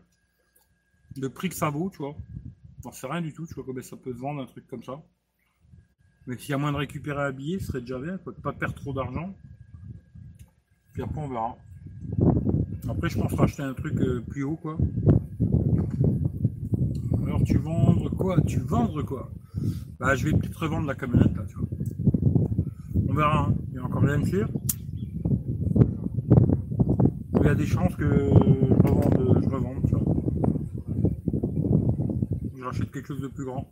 [1.16, 2.14] Le prix que ça vaut, tu vois.
[2.82, 3.46] J'en sais rien du tout.
[3.46, 5.02] Tu vois combien ça peut se vendre, un truc comme ça.
[6.26, 8.18] Mais s'il y a moyen de récupérer un billet, ce serait déjà bien.
[8.18, 9.34] Faut pas perdre trop d'argent.
[10.92, 11.56] Puis après, on verra.
[12.88, 14.76] Après, je pense racheter un truc euh, plus haut, quoi.
[17.26, 18.40] Alors, tu vendre quoi?
[18.42, 19.30] Tu vendre quoi?
[19.98, 21.68] Bah, je vais peut-être revendre la camionnette, là, tu vois.
[23.08, 23.54] On verra, hein.
[23.68, 24.48] il y a encore rien de sûr.
[27.44, 29.86] Il y a des chances que je revende,
[32.56, 33.70] je rachète quelque chose de plus grand.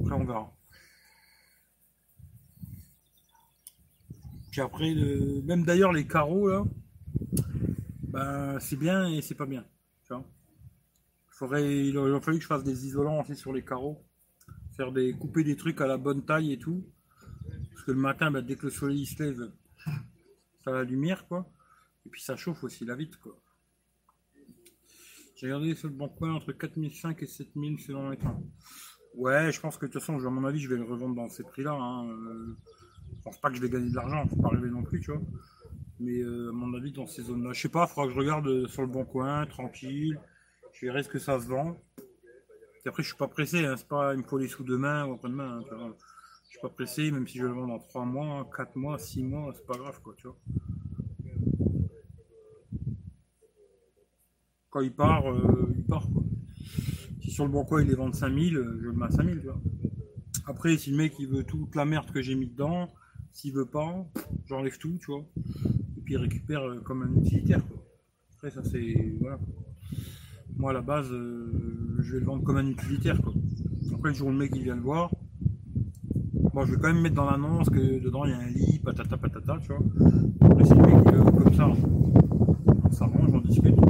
[0.00, 0.52] Après on verra.
[4.50, 6.64] Puis après, le- même d'ailleurs les carreaux là,
[8.08, 9.64] ben, c'est bien et c'est pas bien.
[10.02, 10.24] Tu vois.
[11.30, 14.04] Faudrait, il aurait fallu que je fasse des isolants aussi sur les carreaux.
[14.76, 16.84] Faire des, couper des trucs à la bonne taille et tout.
[17.70, 19.52] Parce que le matin, bah, dès que le soleil se lève,
[20.64, 21.48] ça a la lumière, quoi.
[22.08, 23.38] Et puis ça chauffe aussi la vitre, quoi.
[25.36, 28.42] J'ai regardé sur le bon coin entre 4005 et 7000 selon les temps.
[29.14, 31.28] Ouais, je pense que de toute façon, à mon avis, je vais le revendre dans
[31.28, 31.74] ces prix-là.
[31.74, 32.08] Hein.
[32.08, 32.56] Euh,
[33.14, 35.12] je pense pas que je vais gagner de l'argent, faut pas rêver non plus, tu
[35.12, 35.20] vois.
[36.00, 38.18] Mais euh, à mon avis, dans ces zones-là, je sais pas, il faudra que je
[38.18, 40.18] regarde euh, sur le bon coin, tranquille.
[40.72, 41.78] Je verrai ce que ça se vend.
[42.86, 43.76] Et après, je suis pas pressé, hein.
[43.76, 45.60] c'est pas, il me les sous demain ou après-demain.
[45.72, 45.94] hein.
[46.44, 49.24] Je suis pas pressé, même si je le vends dans 3 mois, 4 mois, 6
[49.24, 50.38] mois, c'est pas grave, quoi, tu vois.
[54.70, 56.06] Quand il part, euh, il part.
[57.22, 59.40] Si sur le bon coin il est vend 5000, euh, je le mets à 5000,
[59.40, 59.60] tu vois.
[60.46, 62.88] Après, si le mec il veut toute la merde que j'ai mis dedans,
[63.32, 64.06] s'il veut pas,
[64.46, 65.24] j'enlève tout, tu vois.
[65.96, 67.62] Et puis il récupère euh, comme un utilitaire.
[68.34, 69.16] Après, ça c'est.
[69.20, 69.38] Voilà.
[70.56, 73.18] Moi, à la base, je vais le vendre comme un utilitaire.
[73.94, 75.10] Après, le jour où le mec il vient le voir,
[76.52, 78.80] bon, je vais quand même mettre dans l'annonce que dedans il y a un lit,
[78.84, 79.78] patata patata, tu vois.
[80.40, 83.87] Après, si le mec comme ça, on s'arrange, on discute.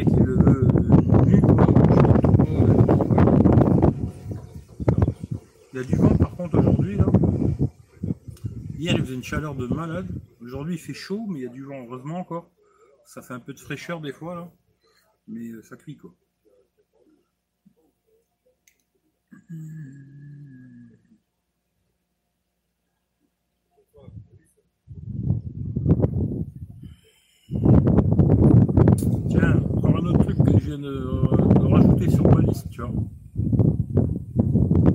[0.00, 1.42] Si le mec il le veut euh, nu.
[5.72, 7.06] Il y a du vent par contre aujourd'hui là.
[8.78, 10.06] Hier il faisait une chaleur de malade.
[10.40, 12.50] Aujourd'hui il fait chaud, mais il y a du vent, heureusement encore.
[13.04, 14.50] Ça fait un peu de fraîcheur des fois là.
[15.28, 16.14] Mais euh, ça cuit quoi.
[29.28, 32.92] Tiens, encore un autre truc que je viens de, rajouter sur ma liste, tu vois.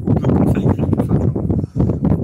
[0.07, 1.43] Je pense à écrire tout ça, tu vois.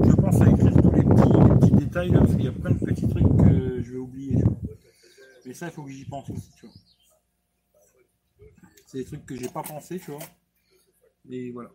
[0.06, 2.78] Je pense à écrire tous les petits, petits détails parce qu'il y a plein de
[2.78, 4.42] petits trucs que je vais oublier.
[5.44, 6.74] Mais ça, il faut que j'y pense aussi, tu vois.
[8.86, 10.20] C'est des trucs que j'ai pas pensé, tu vois.
[11.28, 11.70] Et voilà.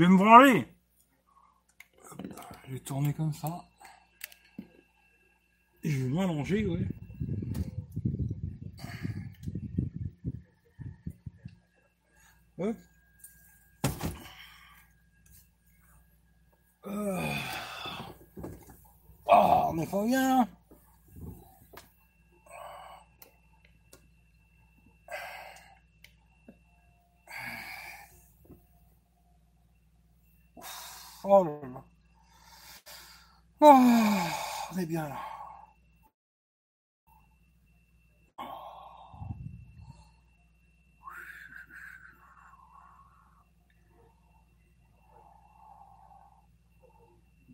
[0.00, 0.66] Je vais me branler.
[2.66, 3.66] Je vais tourner comme ça.
[5.82, 6.86] Et je vais m'allonger, ouais.
[12.56, 12.76] Hop.
[19.28, 20.48] Ah, on est pas bien.
[31.22, 31.84] Oh là là.
[33.60, 33.78] Oh,
[34.72, 35.16] on est bien là.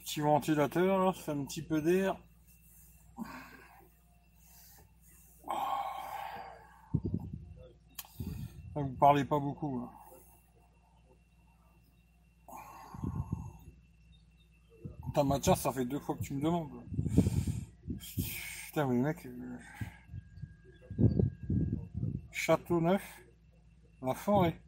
[0.07, 2.16] petit ventilateur, là, ça fait un petit peu d'air.
[8.74, 9.81] Vous parlez pas beaucoup.
[9.81, 10.05] Là.
[15.16, 16.68] Ta Mathias, ça fait deux fois que tu me demandes.
[18.66, 19.24] Putain, mais mec.
[19.24, 19.57] Euh,
[22.31, 23.02] Château Neuf,
[24.02, 24.61] la forêt.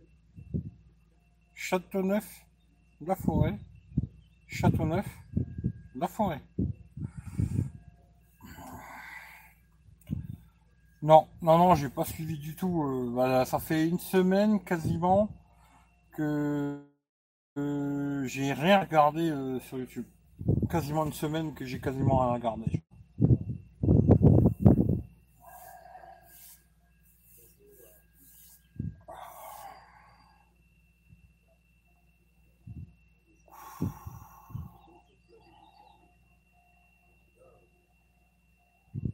[1.53, 2.47] Château Neuf,
[3.03, 3.59] la forêt.
[4.47, 5.07] Château Neuf,
[5.95, 6.41] la forêt.
[11.03, 12.85] Non, non, non, j'ai pas suivi du tout.
[12.85, 15.29] Euh, ça fait une semaine quasiment
[16.13, 16.83] que
[17.55, 20.07] j'ai rien regardé euh, sur YouTube.
[20.71, 22.83] Quasiment une semaine que j'ai quasiment rien regardé.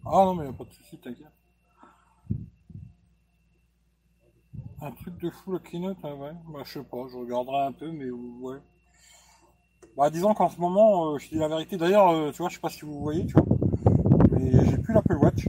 [0.07, 1.27] Ah non, mais y a pas de soucis, t'inquiète.
[4.81, 6.33] Un truc de fou, le keynote, hein, ouais.
[6.47, 8.61] Bah, je sais pas, je regarderai un peu, mais ouais.
[9.97, 11.77] Bah, disons qu'en ce moment, euh, je dis la vérité.
[11.77, 13.45] D'ailleurs, euh, tu vois, je sais pas si vous voyez, tu vois.
[14.33, 15.47] Mais j'ai plus l'Apple Watch.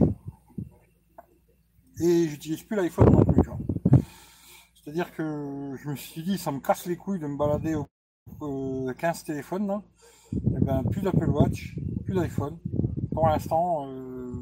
[2.00, 3.42] Et j'utilise plus l'iPhone non plus.
[4.74, 7.74] C'est-à-dire que je me suis dit, ça me casse les couilles de me balader
[8.40, 9.82] au 15 téléphones, là.
[10.32, 12.56] Et eh ben, plus d'Apple Watch, plus d'iPhone.
[13.12, 14.32] Pour l'instant, euh,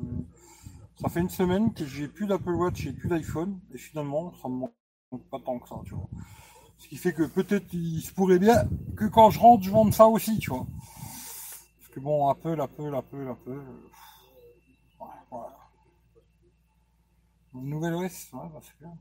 [1.00, 3.58] ça fait une semaine que j'ai plus d'Apple Watch et plus d'iPhone.
[3.72, 4.74] Et finalement, ça me manque
[5.30, 6.08] pas tant que ça, tu vois.
[6.84, 9.94] Ce qui fait que peut-être il se pourrait bien que quand je rentre, je vende
[9.94, 10.66] ça aussi, tu vois.
[11.78, 13.62] Parce que bon, Apple, Apple, Apple, Apple.
[14.98, 15.14] Voilà.
[15.30, 15.56] voilà.
[17.54, 18.94] Nouvelle OS, ouais, bah c'est bien.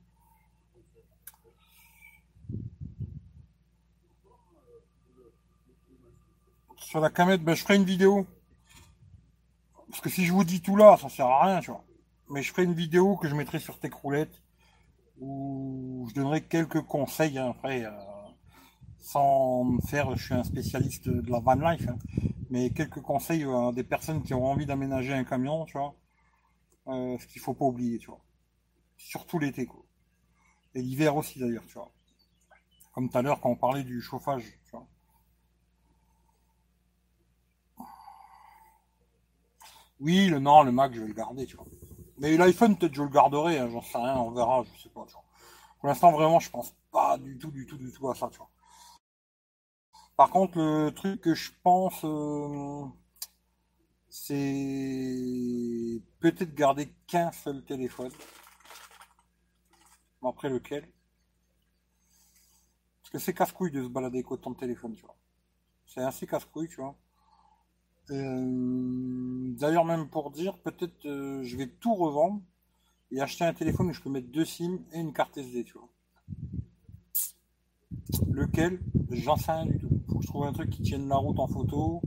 [6.78, 8.26] Sur la camette, ben, je ferai une vidéo.
[9.90, 11.84] Parce que si je vous dis tout là, ça sert à rien, tu vois.
[12.30, 14.42] Mais je ferai une vidéo que je mettrai sur tes croulettes
[15.24, 17.92] où je donnerai quelques conseils hein, après, euh,
[19.00, 21.98] sans me faire, je suis un spécialiste de la van life, hein,
[22.50, 25.96] mais quelques conseils à des personnes qui ont envie d'aménager un camion, tu vois,
[26.88, 28.22] euh, ce qu'il faut pas oublier, tu vois,
[28.98, 29.84] surtout l'été, quoi,
[30.76, 31.92] et l'hiver aussi d'ailleurs, tu vois,
[32.94, 34.88] comme tout à l'heure quand on parlait du chauffage, tu vois.
[40.00, 41.66] Oui, le non, le Mac, je vais le garder, tu vois.
[42.24, 45.06] Mais l'iPhone, peut-être je le garderai, hein, j'en sais rien, on verra, je sais pas.
[45.80, 48.30] Pour l'instant, vraiment, je pense pas du tout, du tout, du tout à ça.
[50.16, 52.86] Par contre, le truc que je pense, euh,
[54.10, 58.14] c'est peut-être garder qu'un seul téléphone.
[60.26, 60.90] Après lequel?
[63.02, 65.18] Parce que c'est casse-couille de se balader avec autant de téléphones, tu vois.
[65.86, 66.96] C'est assez casse-couille, tu vois.
[68.12, 72.42] Euh, d'ailleurs, même pour dire, peut-être euh, je vais tout revendre
[73.12, 75.78] et acheter un téléphone où je peux mettre deux SIM et une carte SD, tu
[75.78, 75.88] vois.
[78.32, 78.82] Lequel?
[79.12, 79.90] J'en sais rien du tout.
[80.08, 82.02] Faut que je trouve un truc qui tienne la route en photo,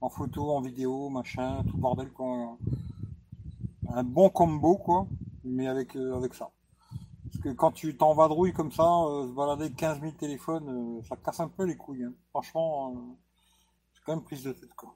[0.00, 2.58] en photo, en vidéo, machin, tout bordel quoi.
[3.88, 5.06] Un bon combo quoi,
[5.44, 6.50] mais avec, euh, avec ça.
[7.24, 11.40] Parce que quand tu t'en vadrouilles comme ça, se balader 15 000 téléphones, ça casse
[11.40, 12.04] un peu les couilles.
[12.04, 12.12] Hein.
[12.30, 13.16] Franchement,
[13.94, 14.94] c'est quand même prise de tête quoi.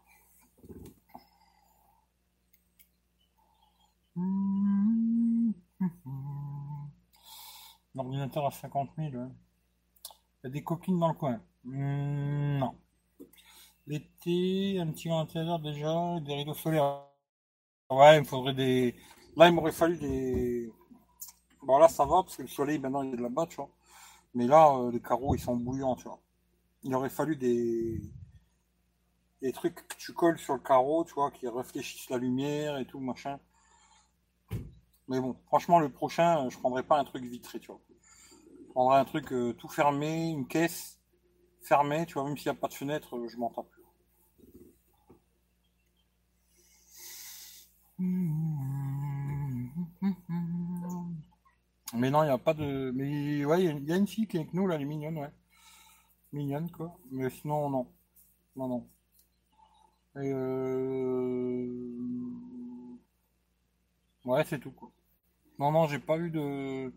[7.94, 9.08] L'ordinateur à 50 000.
[9.08, 9.18] Il
[10.44, 11.40] y a des copines dans le coin.
[11.64, 12.74] Hmm, non.
[13.86, 17.06] L'été, un petit intérieur déjà, des rideaux solaires.
[17.90, 18.94] Ouais, il me faudrait des.
[19.36, 20.72] Là, il m'aurait fallu des.
[21.62, 23.70] Bon, là, ça va, parce que le soleil, maintenant, il est là-bas, tu vois.
[24.34, 26.20] Mais là, euh, les carreaux, ils sont bouillants, tu vois.
[26.84, 28.00] Il aurait fallu des
[29.42, 32.86] des trucs que tu colles sur le carreau, tu vois, qui réfléchissent la lumière et
[32.86, 33.38] tout, machin.
[35.08, 37.80] Mais bon, franchement, le prochain, je prendrai pas un truc vitré, tu vois.
[38.66, 41.00] Je prendrai un truc euh, tout fermé, une caisse
[41.62, 43.80] fermée, tu vois, même s'il n'y a pas de fenêtre, je m'entends plus.
[51.94, 52.92] Mais non, il n'y a pas de.
[52.94, 55.18] Mais ouais, il y, a une fille qui est avec nous, là, elle est mignonne,
[55.18, 55.30] ouais.
[56.32, 56.96] Mignonne, quoi.
[57.10, 57.86] Mais sinon, non.
[58.56, 58.88] Non, non.
[60.16, 61.66] Euh,
[64.24, 64.90] ouais, c'est tout quoi.
[65.58, 66.92] Non, non, j'ai pas eu de,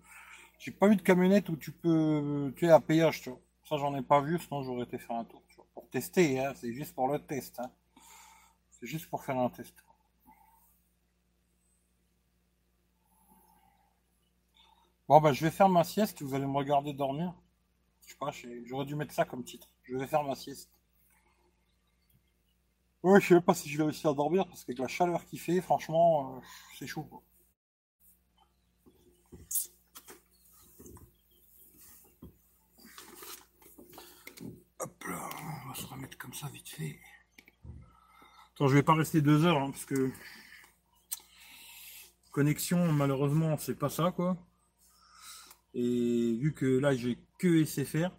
[0.60, 3.40] j'ai pas eu de camionnette où tu peux, tu es à péage, tu vois.
[3.70, 5.42] Ça, j'en ai pas vu, sinon j'aurais été faire un tour,
[5.74, 6.54] pour tester, hein.
[6.56, 7.72] C'est juste pour le test, hein.
[8.72, 9.76] C'est juste pour faire un test.
[15.08, 17.34] Bon, bah, je vais faire ma sieste, vous allez me regarder dormir.
[18.06, 18.32] Je sais pas,
[18.66, 19.70] j'aurais dû mettre ça comme titre.
[19.84, 20.73] Je vais faire ma sieste.
[23.04, 25.40] Ouais, je sais pas si je vais réussir à dormir parce qu'avec la chaleur qu'il
[25.40, 26.40] fait, franchement, euh,
[26.80, 27.04] c'est chaud.
[27.04, 27.22] Quoi.
[34.80, 35.30] Hop là,
[35.66, 37.00] on va se remettre comme ça vite fait.
[38.56, 40.12] Attends, je vais pas rester deux heures hein, parce que
[42.32, 44.38] connexion, malheureusement, c'est pas ça quoi.
[45.74, 48.12] Et vu que là j'ai que SFR,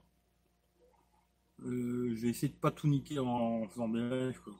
[1.60, 4.54] euh, je vais essayer de pas tout niquer en, faisant des lives quoi.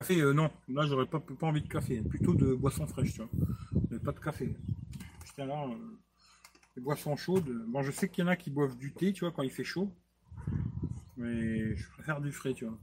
[0.00, 3.22] Café, euh, non, là j'aurais pas, pas envie de café, plutôt de boisson fraîche, tu
[3.22, 3.30] vois.
[4.04, 4.54] Pas de café.
[5.24, 5.74] Putain là, euh,
[6.76, 7.48] les boissons chaudes.
[7.68, 9.50] Bon, je sais qu'il y en a qui boivent du thé, tu vois, quand il
[9.50, 9.90] fait chaud.
[11.16, 12.78] Mais je préfère du frais, tu vois.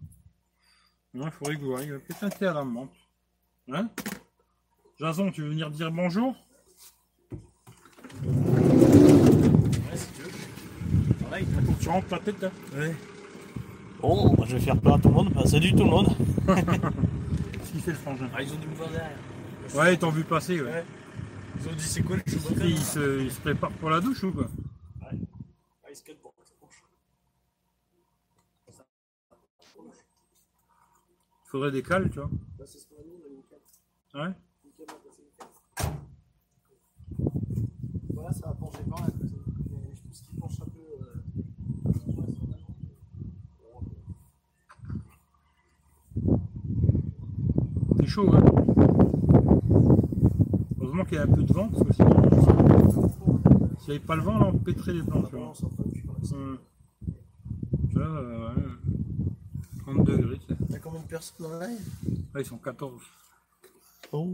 [1.13, 1.91] Il faudrait que vous voyez.
[1.99, 2.95] Peut-être thé à la menthe.
[3.71, 3.89] Hein?
[4.99, 6.35] Jason, tu veux venir dire bonjour?
[8.23, 10.31] Ouais, si tu veux.
[11.79, 12.95] Tu rentres ta tête là Ouais.
[14.01, 15.29] Bon, moi, je vais faire peur à tout le monde.
[15.33, 16.07] Bah, salut tout le monde.
[16.47, 19.11] Qu'est-ce qu'il fait le frangin Ah, ils ont dû me voir derrière.
[19.75, 20.67] Ouais, ils t'ont vu passer, ouais.
[20.71, 20.83] Ouais.
[21.59, 24.23] Ils ont dit c'est quoi le Chewbacca Il se, il se prépare pour la douche
[24.23, 25.17] ou quoi Ouais.
[25.83, 26.83] Ah, ils se calent pour ça penche.
[31.45, 32.29] Il faudrait des cales, tu vois.
[32.59, 33.59] Là, c'est ce qu'on a mis, on a mis une cale.
[34.27, 34.33] Ouais
[34.65, 35.93] Une cale, on a passé une cale.
[38.15, 39.07] Voilà, ça va pencher par là.
[39.19, 39.35] comme ça.
[39.69, 40.79] Mais je pense qu'il penche un peu.
[41.03, 41.21] euh,
[47.99, 48.43] C'est chaud, hein
[50.81, 52.09] Heureusement qu'il y a un peu de vent, parce que sinon,
[53.79, 55.31] s'il n'y avait pas le vent, là, on pèterait les planches.
[55.53, 56.35] ça.
[56.35, 56.57] Hum.
[57.93, 58.63] Vois, euh, ouais.
[59.79, 60.59] 30 degrés, tu sais.
[60.69, 61.79] T'as combien de personnes dans la live
[62.33, 63.01] Là, ils sont 14.
[64.11, 64.33] Oh.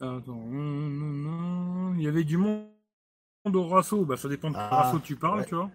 [0.00, 1.94] Attends, non, non, non.
[1.96, 2.66] Il y avait du monde
[3.46, 4.04] au rasso.
[4.06, 5.46] Bah, ça dépend de quel Ah, rasso tu parles, ouais.
[5.46, 5.70] tu vois.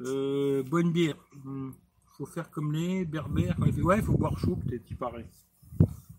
[0.00, 1.16] Euh, bonne bière.
[1.44, 1.74] Hum.
[2.18, 3.54] Faut faire comme les berbères.
[3.56, 3.80] Quand il fait...
[3.82, 5.26] Ouais, il faut boire chaud, peut-être, il paraît.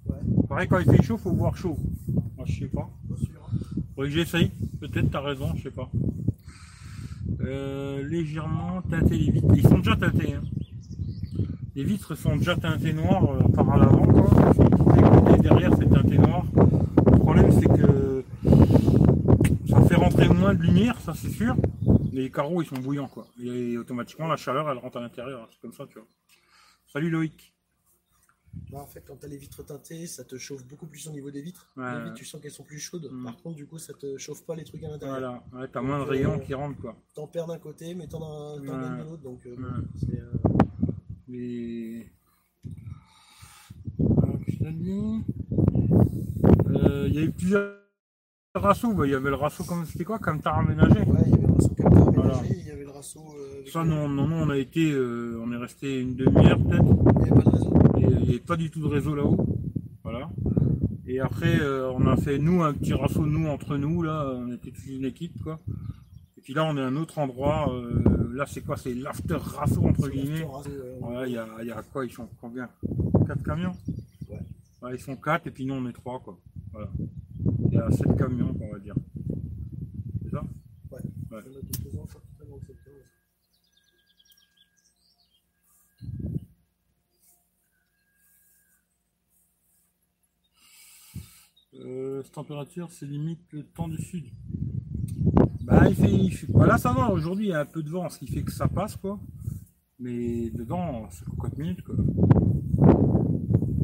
[0.05, 0.15] Ouais,
[0.47, 1.77] Pareil, quand il fait chaud, faut boire chaud.
[2.37, 2.89] Moi, je sais pas.
[3.17, 3.41] sûr.
[3.51, 4.03] hein.
[4.05, 4.49] J'essaye.
[4.79, 5.91] Peut-être, t'as raison, je sais pas.
[7.41, 9.53] Euh, légèrement teinté les vitres.
[9.57, 10.35] Ils sont déjà teintés.
[10.35, 10.41] Hein.
[11.75, 14.05] Les vitres sont déjà teintées noires euh, par à l'avant.
[15.41, 16.45] derrière, c'est teinté noir.
[16.55, 18.23] Le problème, c'est que
[19.67, 21.55] ça fait rentrer moins de lumière, ça c'est sûr.
[22.11, 23.07] Les carreaux, ils sont bouillants.
[23.07, 23.27] quoi.
[23.41, 25.47] Et automatiquement, la chaleur, elle rentre à l'intérieur.
[25.51, 26.07] C'est comme ça, tu vois.
[26.87, 27.53] Salut Loïc.
[28.71, 31.29] Bah, en fait, quand t'as les vitres teintées, ça te chauffe beaucoup plus au niveau
[31.29, 31.71] des vitres.
[31.77, 31.93] Ouais.
[31.99, 33.07] Les vitres, tu sens qu'elles sont plus chaudes.
[33.11, 33.23] Mm.
[33.25, 35.19] Par contre, du coup, ça te chauffe pas les trucs à l'intérieur.
[35.19, 35.43] Voilà.
[35.53, 36.97] Ouais, t'as moins de rayons qui rentrent, quoi.
[37.13, 38.67] T'en perds d'un côté, mais t'en t'en Ouais.
[38.67, 39.21] de l'autre.
[39.21, 40.19] Donc, euh, bon, c'est.
[40.19, 40.31] euh,
[41.27, 42.11] Mais.
[44.17, 44.39] Alors,
[46.71, 47.75] Euh, Il y a eu plusieurs
[48.55, 48.93] rassos.
[48.95, 51.33] bah, Il y avait le rasso, comme c'était quoi Comme t'as aménagé Ouais, il y
[51.33, 52.41] avait le rasso capteur aménagé, Voilà.
[52.49, 53.19] il y avait le rasso.
[53.19, 54.91] euh, Ça, le- non, non, non, on a été.
[54.91, 56.83] euh, on est resté une demi-heure peut-être.
[56.83, 57.73] Il n'y avait pas de réseau.
[57.97, 59.37] Il n'y avait pas du tout de réseau là-haut.
[60.03, 60.29] Voilà.
[61.05, 64.31] Et après, euh, on a fait, nous, un petit rasso, nous, entre nous, là.
[64.35, 65.59] On était toute une équipe, quoi.
[66.37, 67.71] Et puis là, on est à un autre endroit.
[68.31, 70.45] là, c'est quoi C'est l'after rasso, entre guillemets.
[71.01, 72.69] Ouais, il y a, y a quoi Ils sont combien?
[73.27, 73.73] 4 camions?
[74.29, 74.39] Ouais.
[74.81, 76.37] Ouais, Ils sont 4 et puis nous on est 3 quoi.
[76.71, 76.87] Voilà.
[77.79, 78.95] Y a 7 camions on va dire.
[80.23, 80.43] C'est ça?
[80.91, 80.99] Ouais.
[81.31, 81.43] Ouais.
[81.47, 83.03] Il y en a quelques-uns, pas totalement acceptés, ouais.
[91.75, 94.25] euh, Cette température c'est limite le temps du sud.
[95.61, 97.83] Bah il fait, il fait- bah, là ça va, aujourd'hui il y a un peu
[97.83, 99.19] de vent, ce qui fait que ça passe quoi.
[99.99, 101.95] Mais dedans c'est 4 minutes quoi.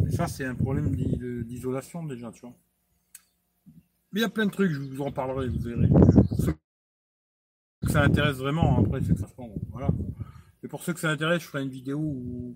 [0.08, 0.96] Et ça c'est un problème
[1.46, 2.56] d'isolation déjà tu vois.
[4.16, 5.89] Mais il y a plein de trucs, je vous en parlerai, vous verrez.
[5.89, 6.07] Pour
[7.82, 9.49] que ça intéresse vraiment, après c'est que ça se prend.
[9.74, 9.89] Voilà.
[10.63, 12.55] Et pour ceux que ça intéresse, je ferai une vidéo où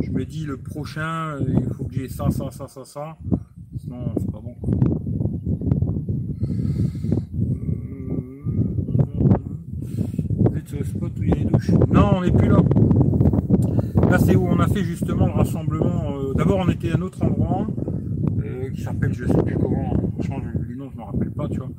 [0.00, 3.18] je me dis le prochain, euh, il faut que j'ai ça, ça, ça, ça, ça.
[3.78, 4.54] Sinon, c'est pas bon.
[7.56, 8.22] Euh,
[10.50, 11.70] Vous êtes sur le spot où il y a les douches?
[11.90, 12.58] Non, on n'est plus là.
[14.08, 16.16] Là, c'est où on a fait justement le rassemblement.
[16.16, 17.66] euh, D'abord, on était à un autre endroit
[18.72, 19.92] qui s'appelle, je sais plus comment.
[20.14, 20.40] Franchement,
[21.30, 21.70] pas, tu vois.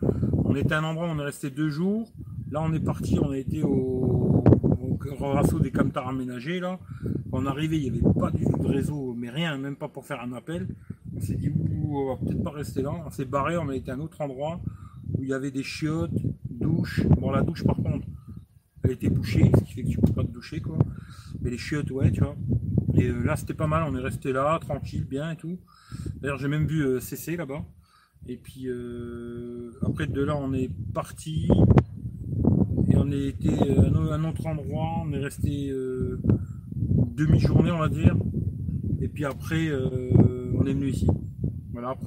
[0.45, 2.11] On était à un endroit on est resté deux jours.
[2.51, 4.43] Là, on est parti, on a été au,
[5.19, 6.79] au rasso des camtars aménagés, là.
[7.31, 9.87] Quand on arrivé, il n'y avait pas du tout de réseau, mais rien, même pas
[9.87, 10.67] pour faire un appel.
[11.15, 11.51] On s'est dit,
[11.83, 12.91] on va peut-être pas rester là.
[13.05, 14.61] On s'est barré, on a été à un autre endroit
[15.13, 16.11] où il y avait des chiottes,
[16.49, 17.05] douche.
[17.19, 18.05] Bon, la douche, par contre,
[18.83, 20.77] elle était bouchée, ce qui fait que tu peux pas te doucher, quoi.
[21.41, 22.35] Mais les chiottes, ouais, tu vois.
[22.95, 25.57] Et euh, là, c'était pas mal, on est resté là, tranquille, bien et tout.
[26.21, 27.63] D'ailleurs, j'ai même vu euh, CC là-bas.
[28.27, 31.49] Et puis euh, après de là, on est parti
[32.89, 35.03] et on est été à un autre endroit.
[35.03, 36.19] On est resté euh,
[36.75, 38.15] demi-journée, on va dire.
[39.01, 40.11] Et puis après, euh,
[40.55, 41.07] on est venu ici.
[41.71, 41.97] Voilà.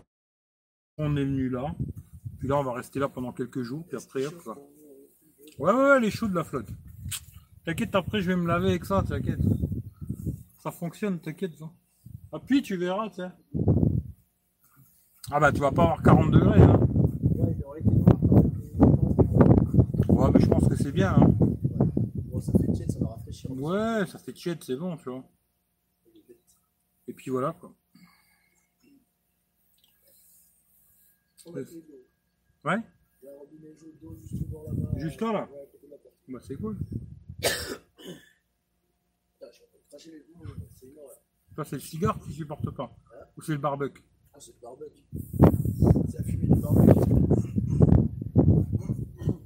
[0.98, 1.74] On est venu là.
[2.38, 3.84] Puis là, on va rester là pendant quelques jours.
[3.86, 4.34] Puis après, hop.
[5.58, 6.68] Ouais, ouais, ouais, elle est chaude la flotte.
[7.64, 9.40] T'inquiète, après, je vais me laver avec ça, t'inquiète.
[10.60, 11.56] Ça fonctionne, t'inquiète.
[11.56, 11.70] ça.
[12.32, 13.28] Appuie, tu verras, sais.
[15.30, 16.80] Ah bah, tu vas pas avoir 40 degrés, hein.
[17.34, 17.72] Ouais, ça.
[20.12, 21.34] Ouais, mais je pense que c'est bien, hein.
[22.14, 23.50] Bon, ça fait tiède, ça va rafraîchir.
[23.50, 25.24] Ouais, ça fait tiède, c'est bon, tu vois.
[27.08, 27.74] Et puis voilà, quoi.
[32.64, 32.78] Ouais
[34.96, 35.68] juste là, là Ouais.
[36.28, 36.76] Bah, c'est cool.
[41.54, 42.94] Goûts, c'est le cigare que tu supportes pas.
[43.36, 44.02] Ou c'est le barbecue.
[44.37, 45.03] Ah, c'est le barbecue.
[46.12, 46.93] La fumée du barbecue.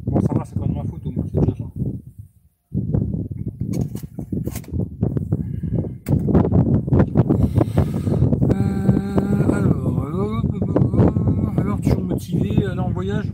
[0.04, 1.64] Bon, ça va, c'est pas de ma faute, au moins, c'est déjà ça.
[8.52, 10.06] Euh, alors,
[11.56, 13.32] alors, toujours motivé aller en voyage?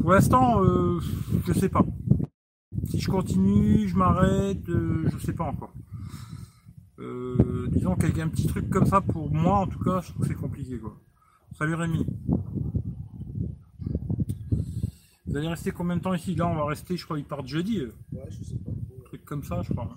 [0.00, 1.00] Pour l'instant, euh,
[1.44, 1.84] je sais pas.
[2.86, 5.74] Si je continue, je m'arrête, euh, je sais pas encore.
[7.00, 10.22] Euh, disons qu'avec un petit truc comme ça, pour moi en tout cas, je trouve
[10.22, 10.96] que c'est compliqué quoi.
[11.56, 12.04] Salut Rémi.
[15.26, 16.34] Vous allez rester combien de temps ici?
[16.34, 17.80] Là, on va rester, je crois, ils partent jeudi.
[17.80, 17.92] euh.
[18.12, 18.70] Ouais, je sais pas.
[18.70, 19.88] Un truc comme ça, je crois.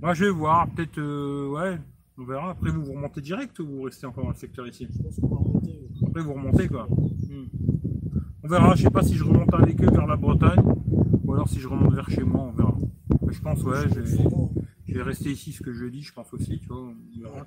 [0.00, 0.68] Moi, je vais voir.
[0.70, 1.78] Peut-être, euh, ouais,
[2.18, 2.50] on verra.
[2.50, 4.88] Après, vous, vous remontez direct ou vous restez encore dans le secteur ici?
[4.90, 5.78] Je pense qu'on va remonter.
[6.06, 6.88] Après, vous remontez, quoi.
[6.88, 7.46] Hmm.
[8.42, 8.74] On verra.
[8.74, 10.62] Je sais pas si je remonte avec eux vers la Bretagne
[11.22, 12.74] ou alors si je remonte vers chez moi, on verra.
[13.24, 14.24] Mais je pense, ouais, je vais,
[14.92, 16.92] je vais rester ici ce que je dis, je pense aussi, tu vois.
[17.10, 17.46] Tu vois.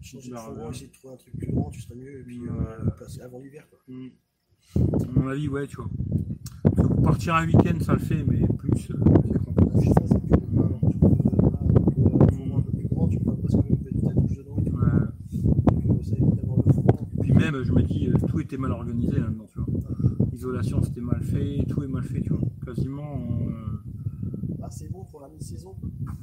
[0.00, 0.70] Verra.
[0.70, 2.20] essayer de trouver un truc plus grand, tu serais mieux.
[2.20, 3.78] Et puis, euh, passer avant l'hiver, quoi.
[3.88, 4.08] Hmm.
[4.76, 5.90] À mon avis, ouais, tu vois.
[6.62, 8.94] Parce que pour partir un week-end, ça le fait, mais plus, euh,
[9.32, 9.70] c'est compliqué.
[9.80, 12.88] C'est ça, c'est que, non, tu peux, euh, là, avec, un fond un peu plus
[12.88, 14.56] grand, tu peux presque mettre ta douche dedans.
[14.64, 14.76] et tout.
[14.76, 15.84] Ouais.
[15.84, 17.08] Donc, ça évite d'avoir le froid.
[17.20, 19.66] Puis même, je me dis, euh, tout était mal organisé là-dedans, tu vois.
[20.32, 22.40] L'isolation, c'était mal fait, tout est mal fait, tu vois.
[22.64, 23.82] Quasiment, euh,
[24.68, 25.74] Ah, c'est bon pour la mi-saison.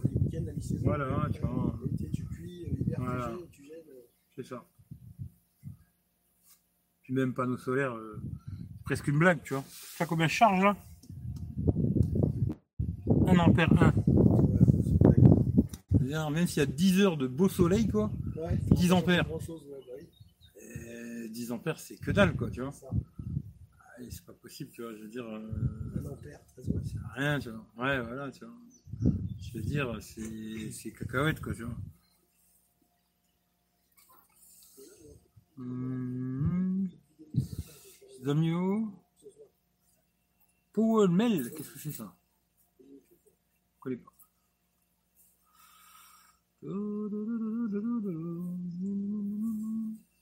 [0.04, 0.84] Les week-ends, la mi-saison.
[0.84, 1.76] Voilà, tu vois.
[1.82, 3.32] Euh, L'été, tu cuis, euh, l'hiver, Voilà.
[3.32, 3.90] tu gèles, tu gèles.
[3.90, 4.64] euh, c'est ça.
[7.02, 8.22] Puis même panneau solaire, euh,
[8.84, 9.64] presque une blague, tu vois.
[9.64, 10.76] Tu sais combien je charge là?
[13.28, 13.88] 1 ampère 1.
[13.88, 15.44] ouais, c'est pas grave.
[15.92, 19.26] C'est-à-dire, Même s'il y a 10 heures de beau soleil, quoi, Ouais, 10 ampères.
[19.26, 20.08] Grand chose, ouais, bah oui,
[20.88, 22.72] euh, 10 ampères, c'est que dalle, quoi, tu vois.
[22.72, 22.88] ça.
[23.80, 24.94] Ah, et c'est pas possible, tu vois.
[24.96, 25.50] Je veux dire, euh,
[25.98, 26.86] Un ampère, 13 watts.
[26.86, 27.66] c'est rien, tu vois.
[27.78, 28.54] Ouais, voilà, tu vois.
[29.42, 31.76] Je veux dire, c'est cacahuète, quoi, tu vois.
[38.24, 38.94] Zamio.
[40.74, 42.16] Powell Mel, qu'est-ce que c'est ça?
[42.80, 44.12] Je connais pas.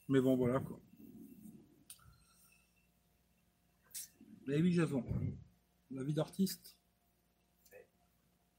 [0.08, 0.80] Mais bon, voilà quoi.
[4.48, 5.04] Mais oui, Jason.
[5.92, 6.78] La vie d'artiste.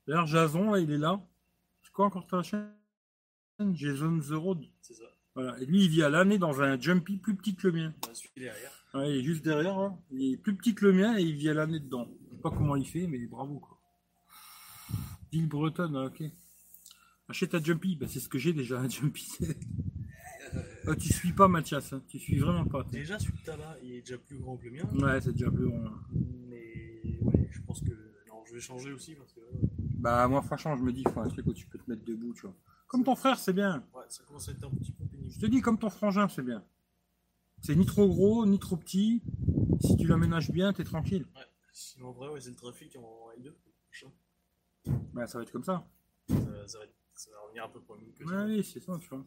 [0.07, 1.20] D'ailleurs, Jason, là, il est là.
[1.82, 2.70] C'est quoi encore ta chaîne?
[3.72, 4.64] Jason The Road.
[4.80, 5.05] C'est ça.
[5.35, 5.59] Voilà.
[5.61, 7.95] Et lui, il vit à l'année dans un jumpy plus petit que le mien.
[8.12, 8.85] Suivre derrière.
[8.95, 9.99] Ouais, il est juste derrière, là.
[10.12, 12.09] il est plus petit que le mien et il vit à l'année dedans.
[12.30, 13.80] Je sais pas comment il fait, mais bravo quoi.
[15.32, 16.22] Ville bretonne, ok.
[17.28, 19.28] Achète un jumpy, bah, c'est ce que j'ai déjà, un jumpy.
[20.86, 22.02] Ah, tu suis pas Mathias, hein.
[22.09, 22.82] tu suis vraiment pas.
[22.82, 22.92] toi.
[22.92, 24.84] Déjà, celui de tabac, il est déjà plus grand que le mien.
[25.00, 25.82] Ouais, c'est déjà plus bon.
[25.82, 25.92] là.
[26.48, 27.90] Mais ouais, je pense que.
[28.28, 29.40] Non, je vais changer aussi parce que.
[29.96, 32.05] Bah, moi, franchement, je me dis, il faut un truc où tu peux te mettre
[32.05, 32.55] debout, tu vois.
[32.88, 33.84] Comme ton frère, c'est bien.
[33.94, 35.30] Ouais, ça commence à être un petit peu pénible.
[35.32, 36.62] Je te dis, comme ton frangin, c'est bien.
[37.62, 39.22] C'est ni trop gros, ni trop petit.
[39.80, 41.24] Si tu l'aménages bien, t'es tranquille.
[41.34, 41.42] Ouais.
[41.72, 43.50] Sinon, en vrai, ouais, c'est le trafic en L2.
[43.86, 44.12] prochain.
[45.14, 45.86] Bah, ça va être comme ça.
[46.28, 46.34] Ça,
[46.66, 48.44] ça va, être- ça va revenir un peu pour le même que ça.
[48.44, 49.24] Ouais, oui, c'est ça, tu vois.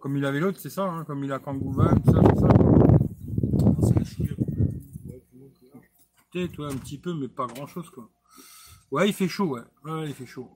[0.00, 1.04] Comme il avait l'autre, c'est ça, hein.
[1.04, 2.48] comme il a Kangouvan, tout ça, c'est ça.
[2.48, 4.36] Non, c'est la chouille.
[6.32, 8.08] Peut-être, ouais, un petit peu, mais pas grand chose, quoi.
[8.90, 9.62] Ouais, il fait chaud, ouais.
[9.84, 10.48] Ouais, il fait chaud.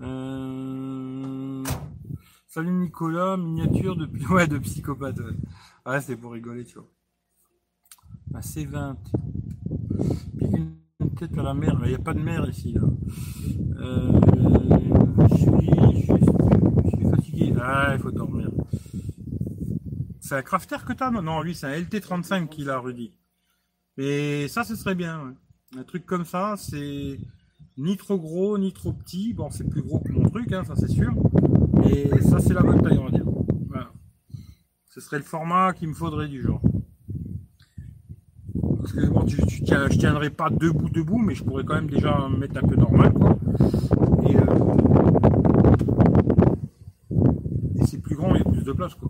[0.00, 1.64] Euh...
[2.46, 5.18] Salut Nicolas, miniature de, ouais, de psychopathe.
[5.18, 6.88] Ouais, ouais c'est pour rigoler, tu vois.
[8.34, 8.96] Ah, C20.
[10.38, 10.48] Puis
[11.00, 11.78] une tête à la mer.
[11.84, 12.82] Il n'y a pas de mer ici, là.
[13.78, 14.20] Euh...
[15.28, 16.26] Je suis, je suis,
[16.84, 17.45] je suis fatigué.
[17.60, 18.50] Ah, il faut dormir.
[20.20, 23.12] C'est un crafter que t'as Non, lui, c'est un LT35 qu'il a, Rudy.
[23.96, 25.34] Mais ça, ce serait bien.
[25.78, 27.18] Un truc comme ça, c'est
[27.78, 29.32] ni trop gros, ni trop petit.
[29.34, 31.12] Bon, c'est plus gros que mon truc, hein, ça c'est sûr.
[31.90, 33.26] Et ça, c'est la bonne taille, on va dire.
[33.68, 33.90] Voilà.
[34.86, 36.60] Ce serait le format qu'il me faudrait du genre.
[38.78, 41.90] Parce que bon, tu, tiens- je tiendrai pas debout debout, mais je pourrais quand même
[41.90, 43.36] déjà me mettre un peu normal quoi.
[44.28, 44.42] Et, euh,
[47.80, 49.08] et c'est plus grand, il y a plus de place quoi.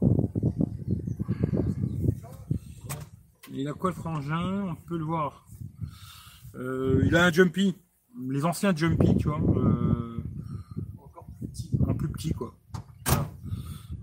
[3.52, 5.46] Il a quoi le frangin On peut le voir.
[6.56, 7.74] Euh, il a un jumpy.
[8.28, 9.40] Les anciens jumpy, tu vois.
[9.40, 10.22] euh,
[10.98, 11.70] Encore plus petit.
[11.86, 12.54] en plus petit quoi.
[13.06, 13.28] Voilà.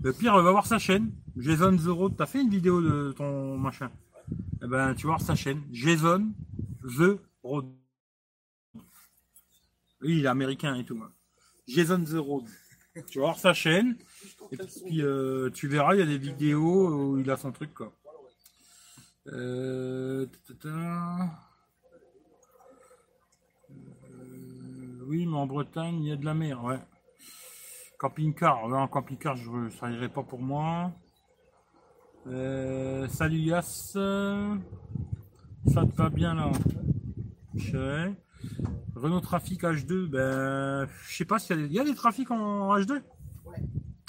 [0.02, 1.10] Le pire, va voir sa chaîne.
[1.36, 3.90] Jason The Road, t'as fait une vidéo de ton machin?
[4.62, 5.62] Eh ben, tu vas voir sa chaîne.
[5.72, 6.32] Jason
[6.82, 7.66] The Road.
[10.02, 11.00] Oui, il est américain et tout.
[11.66, 12.44] Jason The Road.
[13.02, 13.96] Tu vas voir sa chaîne.
[14.52, 17.74] Et puis euh, tu verras, il y a des vidéos où il a son truc
[17.74, 17.92] quoi.
[19.28, 20.26] Euh.
[20.64, 21.18] Euh,
[25.06, 26.78] oui, mais en Bretagne, il y a de la mer, ouais.
[27.98, 30.92] Camping-car, en camping-car, je, ça irait pas pour moi.
[32.26, 33.92] Salut Yass.
[33.92, 36.52] Ça te va bien là.
[38.94, 41.94] Renault Trafic H2, ben, je sais pas s'il y a des, il y a des
[41.94, 43.02] trafics en H2
[43.44, 43.62] Ouais.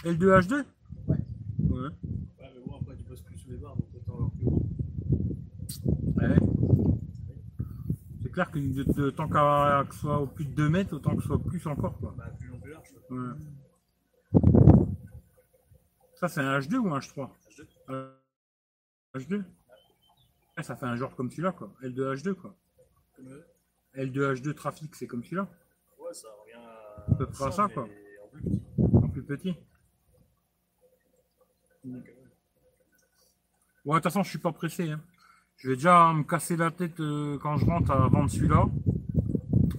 [0.03, 0.53] L2 H2
[1.07, 1.17] Ouais.
[1.59, 1.79] Ouais.
[1.79, 1.89] Ouais,
[2.39, 4.65] mais bon, après, tu passes plus sous les barres, donc autant avoir plus gros.
[6.15, 6.35] Ouais.
[8.23, 10.93] C'est clair que de, de- tant qu'à que ce soit au plus de 2 mètres,
[10.93, 11.97] autant que ce soit plus encore.
[11.97, 12.13] Quoi.
[12.17, 12.93] Bah, plus long, plus large.
[13.09, 13.33] Ouais.
[16.15, 17.65] Ça, c'est un H2 ou un H3 H2.
[17.89, 18.11] Euh,
[19.15, 19.43] H2
[20.57, 21.73] Ouais, Ça fait un genre comme celui-là, quoi.
[21.83, 22.55] L2 H2, quoi.
[23.15, 23.27] Comme.
[23.97, 25.47] L2 H2 trafic, c'est comme celui-là,
[25.99, 27.11] Ouais, ça revient à.
[27.11, 27.83] À peu près à ça, quoi.
[27.83, 28.61] En plus petit.
[29.03, 29.55] en plus petit.
[33.85, 34.91] Ouais, de toute façon, je suis pas pressé.
[34.91, 34.99] hein.
[35.57, 38.65] Je vais déjà me casser la tête euh, quand je rentre à vendre celui-là.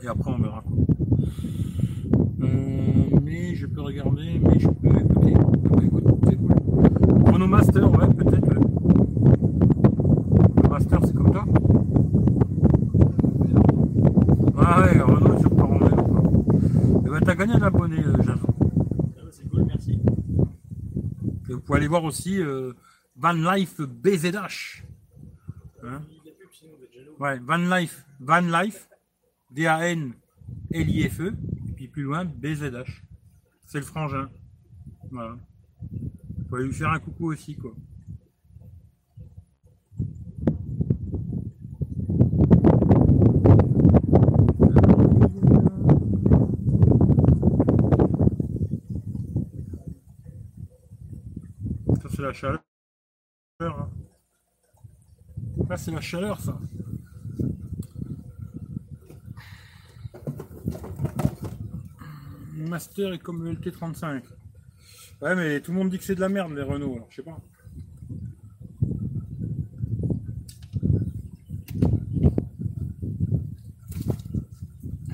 [0.03, 0.63] Et après, on verra.
[0.63, 0.73] quoi.
[2.43, 5.35] Euh, mais je peux regarder, mais je peux écouter.
[5.37, 5.45] Ah
[5.75, 6.53] bah, écoute, c'est cool.
[7.87, 8.49] Ouais, peut-être.
[8.49, 8.61] ouais.
[10.57, 11.45] Chrono Master, c'est comme ça
[14.69, 15.79] Ah ouais, Renault sur quoi.
[17.07, 18.53] Eh ben, t'as gagné un abonné, euh, Jason.
[19.31, 19.93] C'est cool, merci.
[21.49, 22.73] Et vous pouvez aller voir aussi euh,
[23.15, 24.83] Van Life BZH.
[25.85, 26.03] Hein
[27.21, 28.89] ouais, Van Life, Van Life,
[29.53, 31.29] D-A-N-L-I-F-E,
[31.69, 33.05] et puis plus loin, BZH.
[33.67, 34.29] C'est le frangin.
[35.13, 35.37] Voilà.
[35.93, 37.73] Vous pouvez lui faire un coucou aussi, quoi.
[52.17, 52.63] C'est la chaleur.
[53.61, 53.91] hein.
[55.69, 56.59] Là, c'est la chaleur, ça.
[62.55, 64.23] Master est comme le LT35.
[65.21, 67.17] Ouais, mais tout le monde dit que c'est de la merde, les Renault, alors je
[67.17, 67.39] sais pas.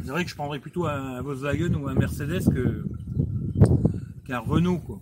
[0.05, 2.85] C'est vrai que je prendrais plutôt un Volkswagen ou un Mercedes que
[4.25, 5.01] qu'un Renault, quoi.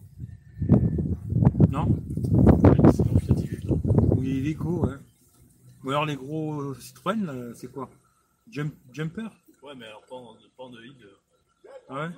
[1.71, 3.73] Non Ouais, c'est un Fiat Igusta.
[4.17, 4.97] Ou les Iveco, ouais.
[5.85, 7.89] Ou alors les gros Citroën, là, c'est quoi?
[8.51, 9.29] Jump- Jumper?
[9.63, 10.81] Ouais, mais alors pas en, pas en de.
[11.89, 12.11] Ah ouais?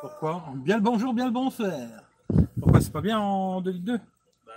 [0.00, 0.44] Pourquoi?
[0.56, 1.72] Bien le bonjour, bien le bonsoir.
[2.60, 4.00] Pourquoi c'est pas bien en 2 litres 2
[4.46, 4.52] Bah.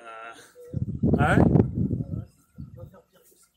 [1.18, 1.44] Ah ouais?
[1.44, 3.48] On va faire pire que ça.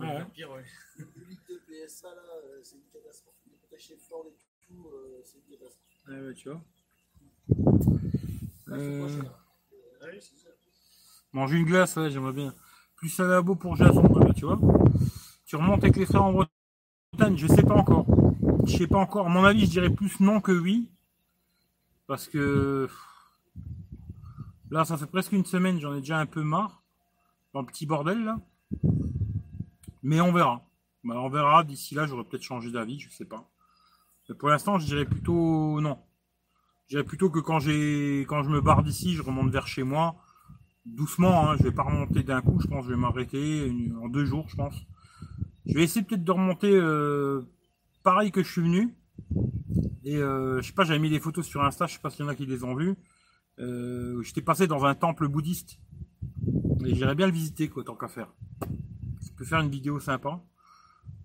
[0.00, 0.24] Ah ouais.
[0.34, 0.64] Pire, ouais.
[0.98, 3.34] Le 8 de PSA là, euh, c'est une catastrophe.
[3.46, 4.34] Les protèges Ford et
[4.66, 6.08] tout, euh, c'est une catastrophe.
[6.08, 6.60] Ouais, ouais, tu vois.
[8.66, 9.08] Là, Euh,
[11.32, 12.54] manger une glace, j'aimerais bien.
[12.96, 14.02] Plus ça va beau pour Jason,
[14.36, 14.58] tu vois.
[15.46, 18.06] Tu remontes avec les frères en Bretagne, je sais pas encore.
[18.66, 19.28] Je sais pas encore.
[19.28, 20.90] Mon avis, je dirais plus non que oui.
[22.06, 22.88] Parce que
[24.70, 26.82] là, ça fait presque une semaine, j'en ai déjà un peu marre.
[27.52, 28.38] Dans le petit bordel là.
[30.02, 30.64] Mais on verra.
[31.02, 31.64] Bah, on verra.
[31.64, 33.48] D'ici là, j'aurais peut-être changé d'avis, je sais pas.
[34.28, 35.98] Mais pour l'instant, je dirais plutôt non.
[36.90, 40.16] Je plutôt que quand j'ai quand je me barre d'ici, je remonte vers chez moi.
[40.84, 43.72] Doucement, hein, je vais pas remonter d'un coup, je pense je vais m'arrêter
[44.02, 44.74] en deux jours, je pense.
[45.66, 47.42] Je vais essayer peut-être de remonter euh,
[48.02, 48.96] pareil que je suis venu.
[50.02, 52.24] Et euh, je sais pas, j'avais mis des photos sur Insta, je sais pas s'il
[52.24, 52.96] y en a qui les ont vues.
[53.60, 55.78] Euh, J'étais passé dans un temple bouddhiste.
[56.84, 58.32] Et j'irais bien le visiter, quoi, tant qu'à faire.
[59.22, 60.42] Je peux faire une vidéo sympa.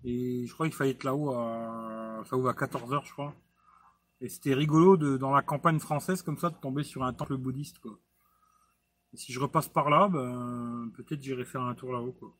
[0.04, 3.34] Et je crois qu'il fallait être là-haut à 14h, je crois.
[4.20, 7.36] Et c'était rigolo de, dans la campagne française, comme ça, de tomber sur un temple
[7.36, 7.98] bouddhiste, quoi.
[9.12, 12.34] Et si je repasse par là, ben, peut-être j'irai faire un tour là-haut, quoi.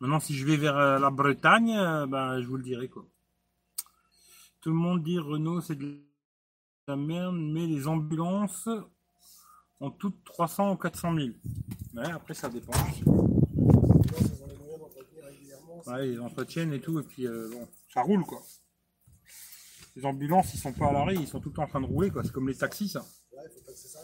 [0.00, 3.06] Maintenant, si je vais vers euh, la Bretagne, euh, ben, je vous le dirai, quoi.
[4.60, 5.98] Tout le monde dit Renault, c'est de
[6.88, 8.68] la merde, mais les ambulances
[9.80, 11.28] ont toutes 300 ou 400 000.
[11.94, 12.72] Ouais, après, ça dépend.
[15.86, 18.42] Ouais, ils entretiennent et tout, et puis euh, bon, ça roule quoi.
[19.96, 21.86] Les ambulances, ils sont pas à l'arrêt, ils sont tout le temps en train de
[21.86, 22.22] rouler quoi.
[22.22, 23.00] C'est comme les taxis, ça.
[23.32, 24.00] Ouais, faut pas que c'est ça.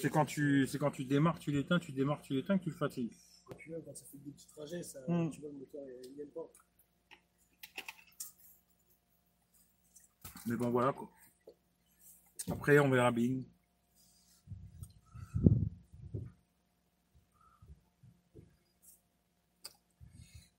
[0.00, 2.70] Si quand tu, c'est quand tu démarres, tu l'éteins, tu démarres, tu l'éteins, que tu
[2.70, 3.12] le fatigues.
[3.50, 5.30] Et puis même quand ça fait des petits trajets, ça, Mm.
[5.30, 6.50] tu vois, le moteur, il il aime pas.
[10.46, 11.10] Mais bon, voilà quoi.
[12.50, 13.42] Après, on verra bien.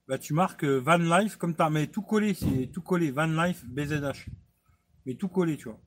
[0.08, 3.12] Bah, tu marques euh, Van Life comme t'as, mais tout collé, c'est tout collé.
[3.12, 4.30] Van Life BZH.
[5.06, 5.80] Mais tout collé, tu vois.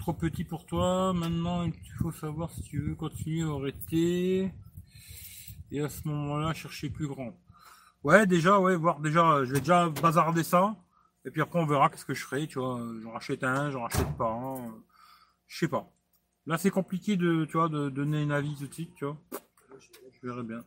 [0.00, 1.12] Trop petit pour toi.
[1.12, 4.52] Maintenant, il faut savoir si tu veux continuer au arrêter.
[5.70, 7.32] Et à ce moment-là, chercher plus grand.
[8.02, 10.76] Ouais, déjà, ouais, voir déjà, euh, je vais déjà bazarder ça.
[11.24, 12.80] Et puis après, on verra qu'est-ce que je ferai, tu vois.
[13.02, 14.68] J'en rachète un, j'en rachète pas euh,
[15.46, 15.90] Je sais pas.
[16.46, 19.16] Là, c'est compliqué de, tu vois, de donner un avis tout de suite, tu vois.
[20.12, 20.64] Je verrai bien,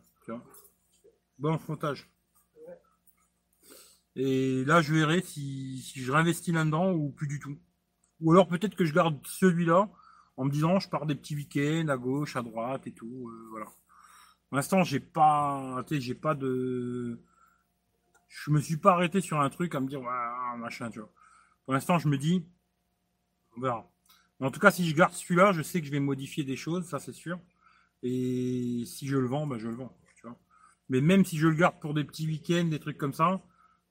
[1.38, 2.10] Bon montage.
[4.16, 7.56] Et là, je verrai si, je réinvestis là-dedans ou plus du tout.
[8.20, 9.88] Ou alors peut-être que je garde celui-là
[10.36, 13.48] en me disant, je pars des petits week-ends à gauche, à droite et tout, euh,
[13.50, 13.66] voilà.
[14.48, 17.20] Pour l'instant, j'ai pas, j'ai pas de,
[18.28, 21.12] je me suis pas arrêté sur un truc à me dire, ouais, machin, tu vois.
[21.64, 22.44] Pour l'instant, je me dis,
[23.56, 23.90] on verra.
[24.40, 26.86] En tout cas, si je garde celui-là, je sais que je vais modifier des choses,
[26.88, 27.40] ça c'est sûr.
[28.02, 29.96] Et si je le vends, bah, je le vends.
[30.88, 33.42] Mais même si je le garde pour des petits week-ends, des trucs comme ça,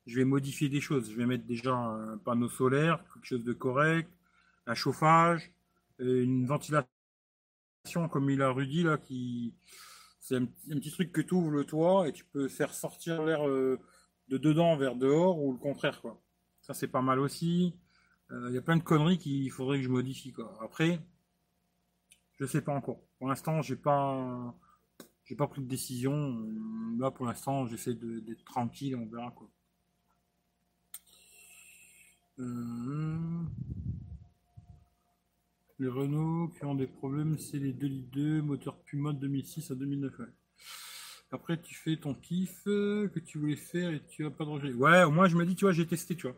[0.06, 1.12] je vais modifier des choses.
[1.12, 4.10] Je vais mettre déjà un panneau solaire, quelque chose de correct,
[4.68, 5.52] un chauffage,
[6.02, 6.88] euh, une ventilation
[8.12, 9.54] comme il a Rudy là, qui
[10.20, 13.48] c'est un, petit- truc que tu ouvres le toit et tu peux faire sortir l'air
[13.48, 13.80] euh,
[14.30, 16.22] de dedans vers dehors ou le contraire quoi.
[16.62, 17.76] Ça c'est pas mal aussi.
[18.32, 20.58] Euh, Il y a plein de conneries qu'il faudrait que je modifie quoi.
[20.62, 21.00] Après,
[22.40, 23.00] je sais pas encore.
[23.20, 24.54] Pour l'instant, j'ai pas
[25.28, 26.38] j'ai pas pris de décision.
[27.00, 29.50] Là pour l'instant, j'essaie d'être tranquille, on verra quoi.
[32.40, 33.44] Euh,
[35.80, 39.72] Les Renault qui ont des problèmes, c'est les 2 litres 2, moteur Puma de 2006
[39.72, 40.20] à 2009.
[40.20, 40.26] ouais.
[41.32, 44.50] Après, tu fais ton kiff euh, que tu voulais faire et tu as pas de
[44.50, 44.72] regret.
[44.74, 46.38] Ouais, au moins, je me dis, tu vois, j'ai testé, tu vois.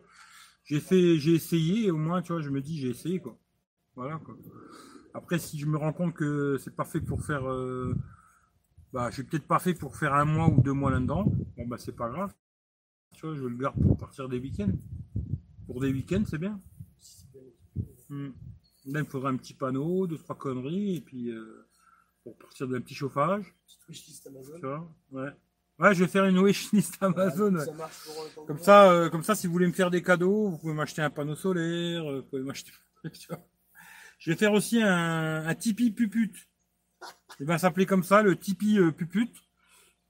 [0.64, 3.38] J'ai fait, j'ai essayé, au moins, tu vois, je me dis, j'ai essayé, quoi.
[3.94, 4.36] Voilà, quoi.
[5.14, 7.48] Après, si je me rends compte que c'est pas fait pour faire.
[7.48, 7.94] euh,
[8.92, 11.24] bah, je suis peut-être pas fait pour faire un mois ou deux mois là-dedans.
[11.56, 12.32] Bon, bah, c'est pas grave.
[13.14, 14.72] Tu vois, je le garde pour partir des week-ends.
[15.66, 16.60] Pour des week-ends, c'est bien.
[18.08, 18.30] Hmm.
[18.86, 21.66] Là, il me faudrait un petit panneau, deux, trois conneries, et puis euh,
[22.24, 24.54] pour partir d'un petit chauffage, Petite wishlist Amazon.
[24.56, 24.94] tu vois.
[25.12, 25.30] Ouais.
[25.78, 27.54] Ouais, je vais faire une wishlist Amazon.
[27.54, 27.64] ouais.
[27.64, 30.02] Ça marche pour temps Comme ça, euh, comme ça, si vous voulez me faire des
[30.02, 32.72] cadeaux, vous pouvez m'acheter un panneau solaire, euh, vous pouvez m'acheter.
[33.12, 33.46] tu vois.
[34.18, 36.48] Je vais faire aussi un, un Tipeee pupute.
[37.40, 39.36] Il va s'appeler comme ça, le Tipeee euh, pupute.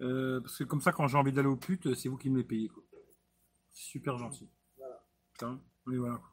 [0.00, 2.38] Euh, parce que comme ça, quand j'ai envie d'aller au pute, c'est vous qui me
[2.38, 2.68] les payez.
[2.68, 2.82] Quoi.
[3.72, 4.48] Super gentil.
[4.78, 5.04] Voilà.
[5.32, 6.16] Putain, oui, voilà.
[6.16, 6.30] quoi.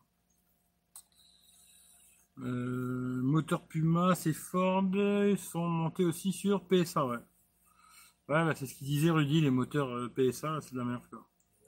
[2.40, 7.18] Euh, moteur Puma, c'est Ford, ils sont montés aussi sur PSA, ouais.
[7.18, 11.08] Ouais, bah, c'est ce qu'il disait Rudy, les moteurs euh, PSA, c'est de la merde,
[11.10, 11.28] quoi.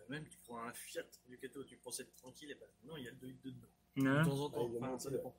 [0.09, 3.07] Même, tu prends un Fiat Ducato, tu prends cette tranquille, et ben non, il y
[3.07, 3.67] a le 2 litres dedans.
[3.97, 4.19] Ouais.
[4.19, 5.35] De temps en temps, Ouais, enfin, ça dépend.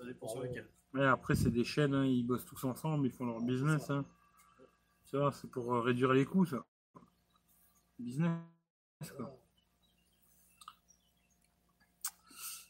[0.00, 1.06] Ça dépend sur Ah ouais.
[1.06, 3.90] après, c'est des chaînes, hein, ils bossent tous ensemble, ils font leur business.
[3.90, 4.04] Hein.
[5.04, 6.64] C'est pour euh, réduire les coûts, ça.
[7.98, 8.30] Business,
[9.14, 9.36] quoi.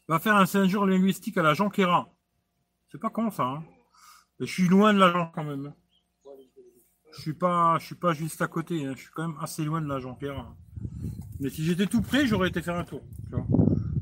[0.09, 2.13] Va faire un séjour linguistique à la Jonquera.
[2.91, 3.43] C'est pas con, ça.
[3.45, 3.63] Hein.
[4.39, 5.67] Mais je suis loin de la Jonquera, quand même.
[5.67, 5.75] hein.
[7.13, 8.85] Je suis pas, je suis pas juste à côté.
[8.85, 8.93] hein.
[8.95, 10.53] Je suis quand même assez loin de la Jonquera.
[11.39, 13.01] Mais si j'étais tout près, j'aurais été faire un tour.
[13.29, 13.45] Tu vois.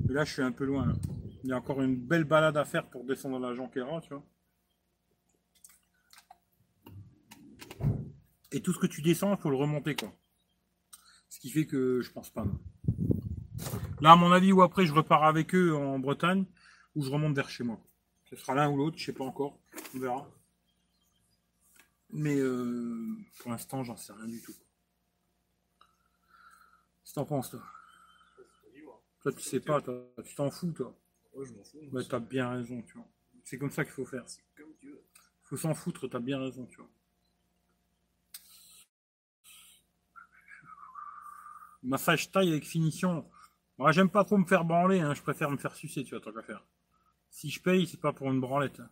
[0.08, 0.88] Mais là, je suis un peu loin.
[0.88, 0.94] là.
[1.44, 4.24] Il y a encore une belle balade à faire pour descendre la Jonquera, tu vois.
[8.52, 10.12] Et tout ce que tu descends, il faut le remonter, quoi.
[11.30, 12.46] Ce qui fait que je pense pas.
[14.02, 16.46] Là, à mon avis, ou après, je repars avec eux en Bretagne,
[16.96, 17.80] ou je remonte vers chez moi.
[18.26, 19.60] Ce sera l'un ou l'autre, je sais pas encore.
[19.96, 20.30] On verra.
[22.12, 23.08] Mais euh,
[23.40, 24.54] pour l'instant, j'en sais rien du tout.
[27.06, 27.62] Que t'en penses, toi?
[29.22, 30.96] Toi, tu sais pas, toi, tu t'en fous, toi.
[31.40, 31.80] Ouais, je m'en fous.
[31.94, 33.08] Ouais, t'as bien raison, tu vois.
[33.46, 34.24] C'est comme ça qu'il faut faire.
[34.28, 35.04] C'est comme tu veux.
[35.44, 36.90] Faut s'en foutre, t'as bien raison, tu vois.
[41.84, 43.26] Massage taille avec finition.
[43.78, 45.14] Moi, j'aime pas trop me faire branler, hein.
[45.14, 46.66] je préfère me faire sucer, tu vois, tant qu'à faire.
[47.30, 48.80] Si je paye, c'est pas pour une branlette.
[48.82, 48.90] hein.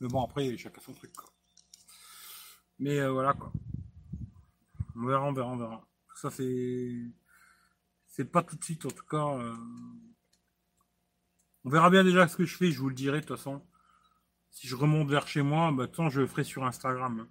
[0.00, 1.28] Mais bon, après, chacun son truc, quoi.
[2.78, 3.52] Mais euh, voilà, quoi.
[4.94, 5.88] On verra, on verra, on verra.
[6.14, 7.02] Ça, c'est.
[8.06, 9.36] C'est pas tout de suite, en tout cas.
[9.38, 9.54] euh,
[11.66, 13.60] On verra bien déjà ce que je fais, je vous le dirai de toute façon.
[14.52, 17.26] Si je remonte vers chez moi, bah, temps, je le ferai sur Instagram.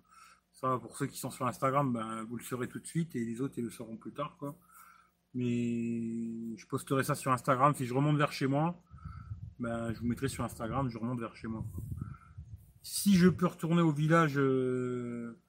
[0.51, 3.23] Ça, pour ceux qui sont sur Instagram, bah, vous le saurez tout de suite et
[3.23, 4.37] les autres, ils le sauront plus tard.
[5.33, 7.73] Mais je posterai ça sur Instagram.
[7.75, 8.77] Si je remonte vers chez moi,
[9.57, 11.63] bah, je vous mettrai sur Instagram, je remonte vers chez moi.
[12.83, 15.39] Si je peux retourner au village euh,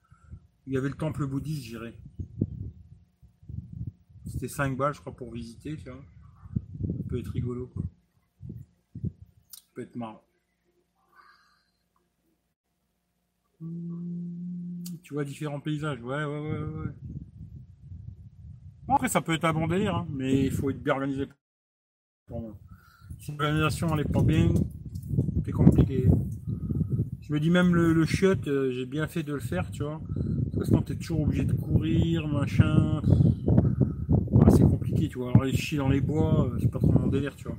[0.69, 1.99] il y avait le temple bouddhiste, j'irai.
[4.31, 5.91] C'était 5 balles, je crois, pour visiter, Ça
[7.09, 7.73] peut être rigolo.
[13.61, 16.93] Hmm, tu vois différents paysages, ouais, ouais, ouais, ouais.
[18.89, 21.27] après, ça peut être un bon délire, hein, mais il faut être bien organisé.
[23.21, 24.49] Si l'organisation n'est pas bien,
[25.45, 26.07] c'est compliqué.
[27.21, 29.83] Je me dis même le, le chiotte, euh, j'ai bien fait de le faire, tu
[29.83, 30.01] vois.
[30.57, 33.03] Parce que t'es toujours obligé de courir, machin.
[34.51, 35.31] C'est compliqué, tu vois.
[35.31, 37.57] Alors, les chier dans les bois, euh, c'est pas trop mon délire, tu vois.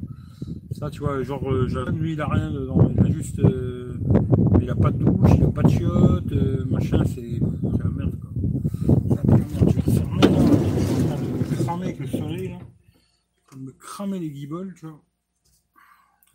[0.78, 2.88] Ça, tu vois, genre, euh, lui, il a rien dedans.
[2.92, 3.40] Il a juste.
[3.40, 4.00] Euh,
[4.62, 6.32] il a pas de douche, il a pas de chiotte,
[6.68, 7.40] machin, c'est.
[7.80, 8.30] la merde, quoi.
[9.10, 9.70] C'est la merde.
[9.70, 11.16] Je vais fermer, là.
[11.50, 12.60] Je vais avec le soleil, là.
[13.58, 15.02] Me cramer les guibolles, tu vois.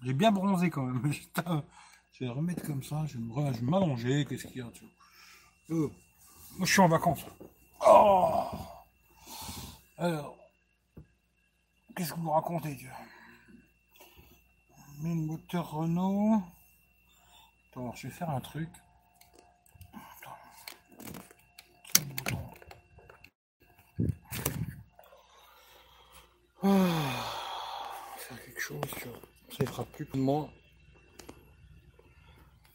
[0.02, 1.12] J'ai bien bronzé quand même.
[2.12, 4.84] Je vais remettre comme ça, je vais m'allonger, qu'est-ce qu'il y a, tu
[5.70, 5.88] vois.
[6.58, 7.24] Moi, je suis en vacances.
[7.88, 8.44] Oh
[9.96, 10.36] Alors,
[11.96, 13.11] qu'est-ce que vous racontez Mets
[15.08, 16.42] le moteur Renault.
[17.70, 18.68] Attends, je vais faire un truc.
[26.64, 26.68] Ah,
[28.16, 29.18] faire quelque chose, vois.
[29.50, 30.48] Ça ne fera plus pour moi.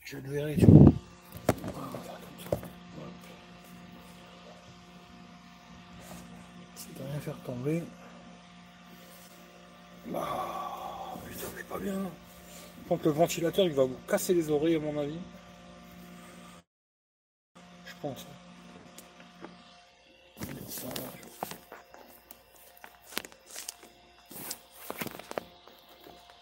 [0.03, 0.91] Je le verrai, tu vois.
[7.19, 7.83] faire tomber.
[10.03, 10.76] Putain,
[11.69, 11.99] pas bien.
[12.89, 15.19] Donc le ventilateur, il va vous casser les oreilles, à mon avis.
[17.85, 18.25] Je pense.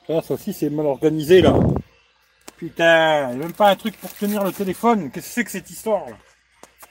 [0.08, 1.58] Ça, ça aussi, c'est mal organisé, là.
[2.58, 5.12] Putain, il n'y a même pas un truc pour tenir le téléphone.
[5.12, 6.18] Qu'est-ce que c'est que cette histoire, là?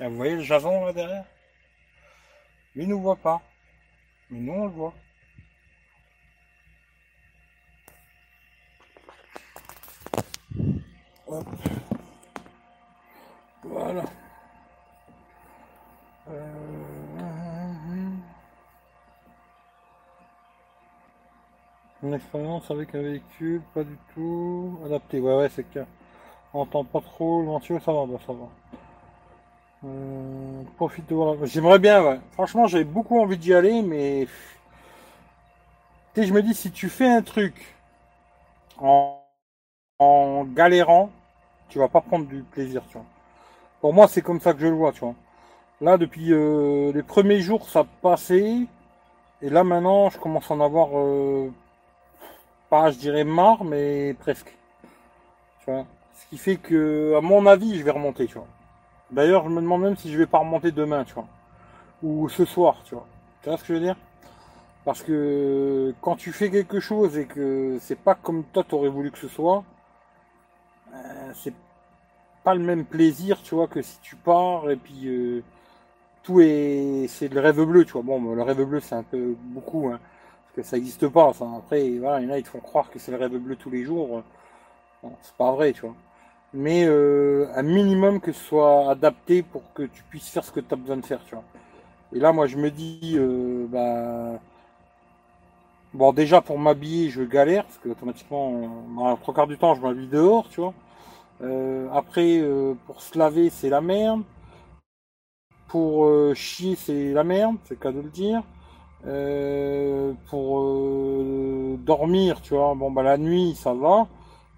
[0.01, 1.25] Ah, Vous voyez le javon, là, derrière?
[2.75, 3.41] Lui, il nous voit pas.
[4.31, 4.95] Mais non, on le voit.
[13.65, 14.05] Voilà.
[16.31, 16.75] Euh...
[22.03, 25.21] Une expérience avec un véhicule, pas du tout adapté.
[25.21, 25.87] Ouais, ouais, c'est clair.
[26.53, 28.47] On entend pas trop le ventilo, ça va, bah, ça va.
[29.85, 31.37] Euh, profite de voir.
[31.45, 32.21] J'aimerais bien, ouais.
[32.33, 34.29] Franchement, j'avais beaucoup envie d'y aller, mais.
[36.15, 37.75] Tu je me dis, si tu fais un truc
[38.79, 41.11] en galérant,
[41.75, 43.07] tu vas pas prendre du plaisir, tu vois.
[43.81, 45.17] Pour moi, c'est comme ça que je le vois, tu vois.
[45.81, 48.59] Là, depuis euh, les premiers jours, ça passait.
[49.43, 50.91] Et là, maintenant, je commence à en avoir.
[50.97, 51.51] Euh,
[52.71, 54.57] pas, je dirais marre, mais presque.
[55.65, 55.85] Tu vois.
[56.15, 58.47] Ce qui fait que, à mon avis, je vais remonter, tu vois.
[59.11, 61.27] D'ailleurs, je me demande même si je vais pas remonter demain, tu vois.
[62.05, 63.07] Ou ce soir, tu vois.
[63.43, 63.97] Tu vois ce que je veux dire?
[64.85, 69.11] Parce que quand tu fais quelque chose et que c'est pas comme toi t'aurais voulu
[69.11, 69.65] que ce soit,
[70.95, 71.55] euh, c'est
[72.45, 75.43] pas le même plaisir, tu vois, que si tu pars et puis euh,
[76.23, 77.07] tout est.
[77.09, 78.03] C'est le rêve bleu, tu vois.
[78.03, 80.01] Bon, le rêve bleu, c'est un peu beaucoup, hein,
[80.47, 81.33] parce que ça n'existe pas.
[81.35, 81.47] Ça.
[81.59, 83.57] Après, voilà, il y en a, ils te font croire que c'est le rêve bleu
[83.57, 84.23] tous les jours.
[85.23, 85.95] c'est pas vrai, tu vois
[86.55, 90.61] mais euh, un minimum que ce soit adapté pour que tu puisses faire ce que
[90.61, 91.45] tu as besoin de faire, tu vois.
[92.13, 94.41] Et là, moi, je me dis, euh, bah,
[95.93, 100.09] bon, déjà pour m'habiller, je galère parce que automatiquement, trois quarts du temps, je m'habille
[100.09, 100.75] dehors, tu vois.
[101.43, 102.43] Euh, après,
[102.87, 104.23] pour se laver, c'est la merde.
[105.69, 108.43] Pour chier, c'est la merde, c'est le cas de le dire.
[110.31, 114.07] pour dormir, tu vois, bon, bah, la nuit, ça va.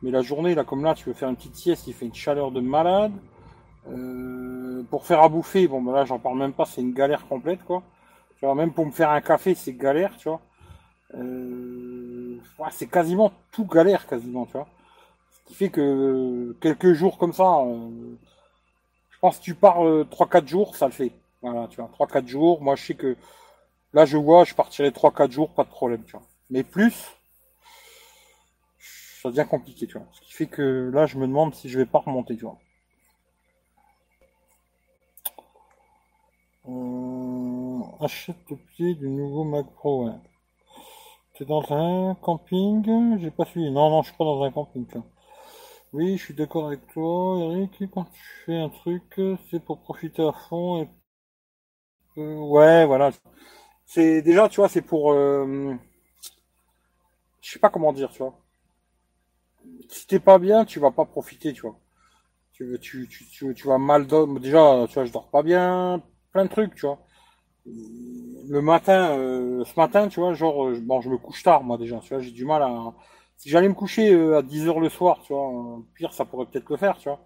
[0.02, 2.14] Mais la journée, là, comme là, tu veux faire une petite sieste, il fait une
[2.14, 3.12] chaleur de malade.
[3.88, 7.26] Euh, pour faire à bouffer, bon, ben là, j'en parle même pas, c'est une galère
[7.28, 7.82] complète, quoi.
[8.38, 10.40] Tu vois, même pour me faire un café, c'est galère, tu vois.
[11.14, 12.36] Euh,
[12.70, 14.66] c'est quasiment tout galère, quasiment, tu vois.
[15.46, 18.16] Qui fait que quelques jours comme ça, euh,
[19.10, 19.78] je pense que tu pars
[20.10, 21.12] 3-4 jours, ça le fait.
[21.42, 22.60] Voilà, tu vois, 3-4 jours.
[22.60, 23.16] Moi, je sais que
[23.92, 26.26] là, je vois, je partirai 3-4 jours, pas de problème, tu vois.
[26.50, 27.16] Mais plus,
[29.22, 30.06] ça devient compliqué, tu vois.
[30.12, 32.58] Ce qui fait que là, je me demande si je vais pas remonter, tu vois.
[36.68, 40.12] Euh, achète le pied du nouveau Mac Pro, ouais.
[41.34, 43.70] T'es dans un camping J'ai pas suivi.
[43.70, 44.86] Non, non, je suis pas dans un camping.
[45.92, 47.90] Oui, je suis d'accord avec toi, Eric.
[47.92, 49.20] Quand tu fais un truc,
[49.50, 50.88] c'est pour profiter à fond.
[52.18, 53.10] Euh, ouais, voilà.
[53.86, 55.12] C'est déjà, tu vois, c'est pour.
[55.12, 55.74] Euh...
[57.40, 58.38] Je sais pas comment dire, tu vois.
[59.88, 61.78] Si t'es pas bien, tu vas pas profiter, tu vois.
[62.52, 64.40] Tu, tu, tu, tu, vas mal dormir.
[64.40, 66.02] Déjà, tu vois, je dors pas bien.
[66.32, 67.00] Plein de trucs, tu vois
[67.66, 71.98] le matin, euh, ce matin, tu vois, genre, bon, je me couche tard, moi, déjà,
[72.00, 72.94] tu vois, j'ai du mal à...
[73.36, 76.68] Si j'allais me coucher euh, à 10h le soir, tu vois, pire, ça pourrait peut-être
[76.70, 77.20] le faire, tu vois.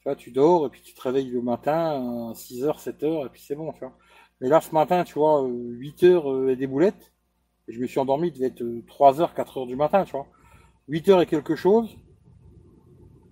[0.00, 3.28] Tu vois, tu dors, et puis tu te réveilles le matin, à 6h, 7h, et
[3.30, 3.92] puis c'est bon, tu vois.
[4.40, 7.12] Mais là, ce matin, tu vois, 8h et des boulettes,
[7.68, 10.26] et je me suis endormi, il devait être 3h, 4h du matin, tu vois.
[10.88, 11.96] 8h et quelque chose,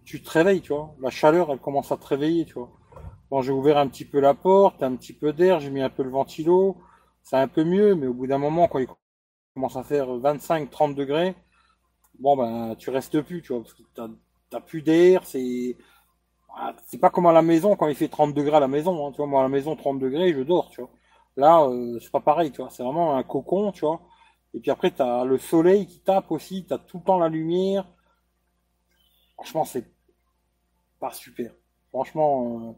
[0.05, 0.95] tu te réveilles, tu vois.
[1.01, 2.71] La chaleur, elle commence à te réveiller, tu vois.
[3.31, 5.91] Bon, j'ai ouvert un petit peu la porte, un petit peu d'air, j'ai mis un
[5.91, 6.77] peu le ventilo,
[7.23, 8.89] c'est un peu mieux, mais au bout d'un moment, quand il
[9.55, 11.35] commence à faire 25-30 degrés,
[12.21, 13.83] bon ben tu restes plus, tu vois, parce que
[14.51, 15.77] t'as, plus d'air, c'est
[16.57, 19.07] ah, c'est pas comme à la maison quand il fait 30 degrés à la maison,
[19.07, 20.91] hein, tu vois, moi à la maison 30 degrés, je dors, tu vois.
[21.37, 24.03] Là, euh, c'est pas pareil, tu vois, c'est vraiment un cocon, tu vois.
[24.55, 27.87] Et puis après, t'as le soleil qui tape aussi, t'as tout le temps la lumière.
[29.35, 29.87] Franchement, c'est
[31.01, 31.53] pas super.
[31.91, 32.73] Franchement, euh,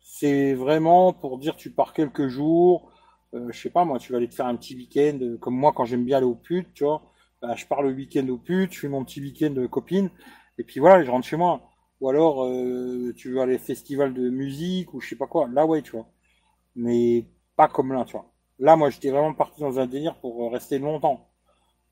[0.00, 2.90] c'est vraiment pour dire tu pars quelques jours,
[3.34, 5.72] euh, je sais pas moi, tu vas aller te faire un petit week-end, comme moi
[5.72, 7.02] quand j'aime bien aller au pute, tu vois,
[7.42, 10.10] bah, je pars le week-end au pute, je fais mon petit week-end de copine,
[10.58, 11.62] et puis voilà, je rentre chez moi.
[12.00, 15.48] Ou alors euh, tu veux aller au festival de musique ou je sais pas quoi,
[15.48, 16.06] là ouais, tu vois.
[16.76, 17.26] Mais
[17.56, 18.32] pas comme là, tu vois.
[18.58, 21.30] Là, moi, j'étais vraiment parti dans un délire pour rester longtemps.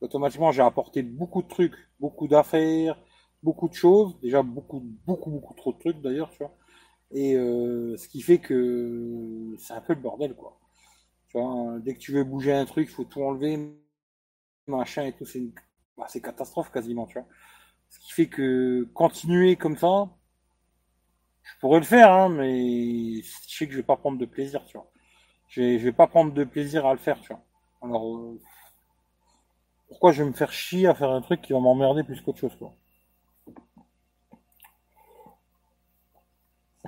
[0.00, 2.98] Automatiquement, j'ai apporté beaucoup de trucs, beaucoup d'affaires,
[3.42, 4.18] beaucoup de choses.
[4.20, 6.54] Déjà, beaucoup, beaucoup, beaucoup trop de trucs d'ailleurs, tu vois.
[7.12, 10.58] Et euh, ce qui fait que c'est un peu le bordel, quoi.
[11.28, 13.58] Tu vois, dès que tu veux bouger un truc, il faut tout enlever,
[14.68, 15.52] machin et tout, c'est une...
[15.96, 17.28] bah, catastrophe quasiment, tu vois.
[17.90, 20.08] Ce qui fait que continuer comme ça,
[21.42, 24.64] je pourrais le faire, hein, mais je sais que je vais pas prendre de plaisir,
[24.66, 24.90] tu vois.
[25.48, 27.42] Je vais, pas prendre de plaisir à le faire, tu vois.
[27.82, 28.38] Alors, euh,
[29.88, 32.38] pourquoi je vais me faire chier à faire un truc qui va m'emmerder plus qu'autre
[32.38, 32.74] chose, quoi.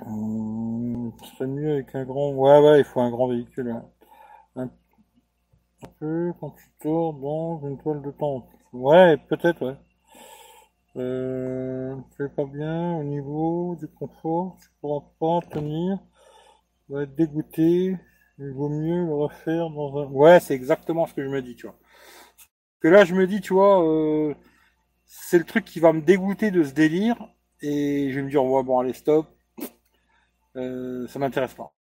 [0.05, 1.11] Hum,
[1.41, 2.31] mieux avec un grand.
[2.31, 3.69] Ouais, ouais, il faut un grand véhicule.
[3.69, 3.85] Un...
[5.99, 8.47] peu quand tu dors dans une toile de tente.
[8.73, 9.75] Ouais, peut-être, ouais.
[10.97, 15.97] Euh, tu pas bien au niveau du confort, tu pourras pas tenir,
[16.85, 17.97] tu vas être dégoûté,
[18.39, 20.05] il vaut mieux le refaire dans un...
[20.07, 21.77] Ouais, c'est exactement ce que je me dis, tu vois.
[22.81, 24.33] Que là, je me dis, tu vois, euh,
[25.05, 27.17] c'est le truc qui va me dégoûter de ce délire,
[27.61, 29.27] et je vais me dire, ouais, bon, allez, stop,
[30.55, 31.73] euh, ça m'intéresse pas.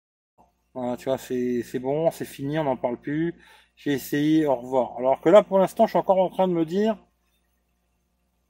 [0.73, 3.35] Voilà, tu vois, c'est bon, c'est fini, on n'en parle plus.
[3.79, 4.95] J'ai essayé, au revoir.
[4.99, 6.99] Alors que là, pour l'instant, je suis encore en train de me dire,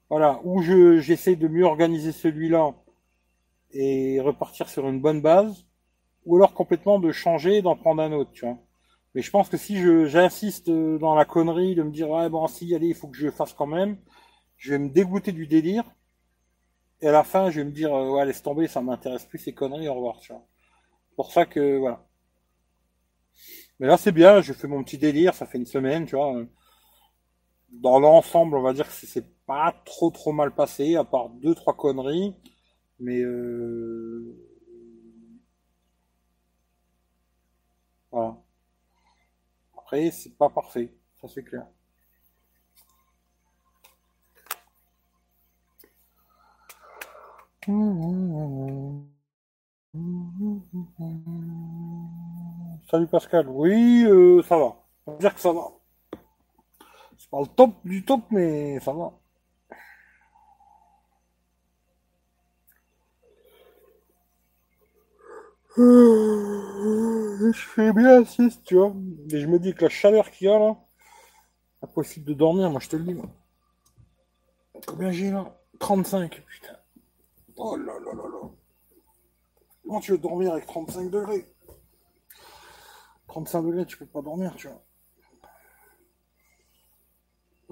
[0.09, 2.73] voilà, où je j'essaie de mieux organiser celui-là
[3.71, 5.65] et repartir sur une bonne base,
[6.25, 8.57] ou alors complètement de changer et d'en prendre un autre, tu vois.
[9.15, 9.77] Mais je pense que si
[10.07, 13.29] j'insiste dans la connerie de me dire ouais bon si allez il faut que je
[13.31, 13.97] fasse quand même,
[14.57, 15.83] je vais me dégoûter du délire
[17.01, 19.39] et à la fin, je vais me dire, euh, ouais, laisse tomber, ça m'intéresse plus
[19.39, 20.45] ces conneries, au revoir, tu vois.
[21.15, 22.05] Pour ça que, voilà.
[23.79, 26.43] Mais là, c'est bien, j'ai fait mon petit délire, ça fait une semaine, tu vois.
[27.71, 31.55] Dans l'ensemble, on va dire que c'est pas trop trop mal passé, à part deux,
[31.55, 32.35] trois conneries.
[32.99, 34.35] Mais euh...
[38.11, 38.37] Voilà.
[39.75, 41.65] Après, c'est pas parfait, ça c'est clair.
[52.89, 53.47] Salut Pascal.
[53.49, 54.75] Oui, euh, ça va.
[55.07, 55.71] On va dire que ça va.
[57.17, 59.13] C'est pas le top du top, mais ça va.
[67.51, 68.93] Je fais bien sieste, tu vois.
[69.31, 70.77] Mais je me dis que la chaleur qu'il y a là,
[71.81, 73.15] impossible de dormir, moi je te le dis.
[74.87, 75.57] Combien j'ai là?
[75.79, 76.75] 35, putain.
[77.57, 78.58] Oh là là là là.
[79.89, 81.47] Comment tu veux dormir avec 35 degrés?
[83.25, 84.85] 35 degrés, tu peux pas dormir, tu vois.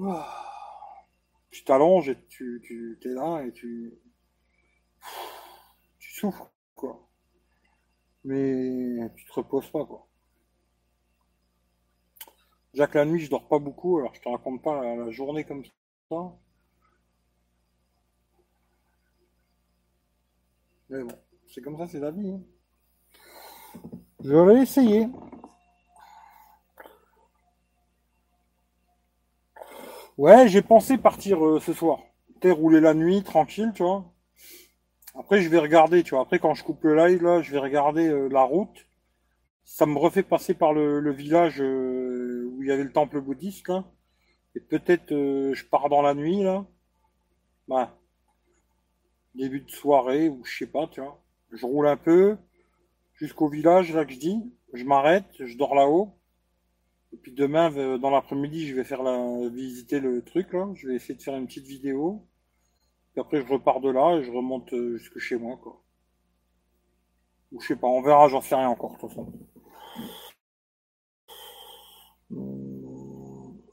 [0.01, 1.05] Ah.
[1.51, 3.93] Tu t'allonges et tu, tu es là et tu.
[5.99, 7.07] Tu souffres, quoi.
[8.24, 10.07] Mais tu te reposes pas, quoi.
[12.74, 15.63] Jacques, la nuit, je dors pas beaucoup, alors je te raconte pas la journée comme
[16.09, 16.34] ça.
[20.89, 21.15] Mais bon,
[21.58, 22.30] c'est comme ça, c'est la vie.
[22.30, 22.41] Hein.
[24.24, 25.10] Je vais
[30.20, 32.01] Ouais, j'ai pensé partir euh, ce soir.
[32.39, 34.05] Peut-être rouler la nuit, tranquille, tu vois.
[35.16, 36.22] Après, je vais regarder, tu vois.
[36.22, 38.86] Après, quand je coupe le live, là, je vais regarder euh, la route.
[39.64, 43.68] Ça me refait passer par le, village euh, où il y avait le temple bouddhiste,
[43.68, 43.84] là.
[44.53, 46.68] Et peut-être je pars dans la nuit, là.
[47.68, 47.97] Bah,
[49.34, 51.20] début de soirée, ou je sais pas, tu vois.
[51.52, 52.38] Je roule un peu
[53.14, 54.54] jusqu'au village, là, que je dis.
[54.74, 56.14] Je m'arrête, je dors là-haut.
[57.14, 60.68] Et puis demain, euh, dans l'après-midi, je vais faire la, visiter le truc là.
[60.76, 62.28] Je vais essayer de faire une petite vidéo.
[63.12, 65.82] Puis après, je repars de là et je remonte euh, jusque chez moi, quoi.
[67.52, 69.32] Ou je sais pas, on verra, j'en sais rien encore, de toute façon.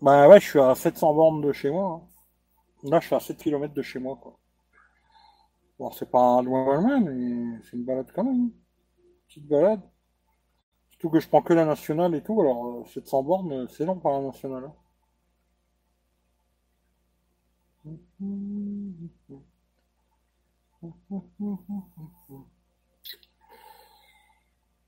[0.00, 2.02] Bah ouais, je suis à 700 bornes de chez moi.
[2.02, 2.88] Hein.
[2.90, 4.38] Là, je suis à 7 km de chez moi, quoi.
[5.84, 8.50] Bon, c'est pas loin, mais c'est une balade quand même.
[9.28, 9.82] Petite balade
[11.10, 13.98] que je prends que la nationale et tout, alors 700 euh, bornes, euh, c'est long
[13.98, 14.70] par la nationale.
[17.84, 17.98] Il hein.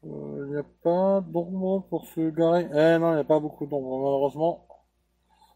[0.02, 2.68] n'y euh, a pas d'ombre pour se garer.
[2.72, 4.66] Eh non, il n'y a pas beaucoup d'ombre, malheureusement.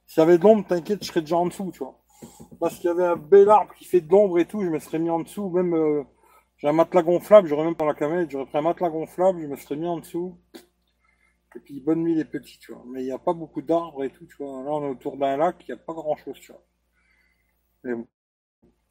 [0.07, 2.00] S'il y avait de l'ombre, t'inquiète, je serais déjà en dessous, tu vois.
[2.59, 4.79] Parce qu'il y avait un bel arbre qui fait de l'ombre et tout, je me
[4.79, 5.49] serais mis en dessous.
[5.51, 6.05] Même
[6.59, 9.47] j'ai un matelas gonflable, j'aurais même pas la caméra, j'aurais pris un matelas gonflable, je
[9.47, 10.39] me serais mis en dessous.
[11.55, 12.83] Et puis bonne nuit les petits, tu vois.
[12.89, 14.65] Mais il n'y a pas beaucoup d'arbres et tout, tu vois.
[14.65, 16.65] Là on est autour d'un lac, il n'y a pas grand chose, tu vois.
[17.85, 18.07] Mais bon,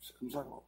[0.02, 0.66] c'est comme ça, quoi.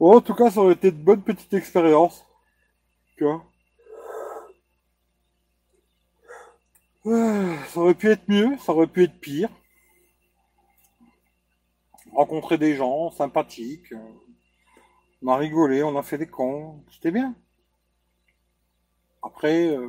[0.00, 2.24] En tout cas, ça aurait été de bonne petite expérience.
[3.16, 3.44] Tu vois.
[7.04, 9.48] Ça aurait pu être mieux, ça aurait pu être pire.
[12.12, 13.94] Rencontrer des gens sympathiques.
[15.22, 16.82] On a rigolé, on a fait des cons.
[16.90, 17.34] C'était bien.
[19.22, 19.88] Après, euh,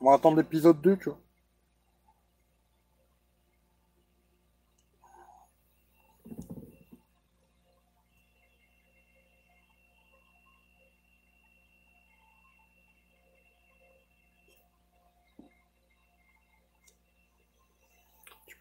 [0.00, 1.18] on va attendre l'épisode 2, tu vois.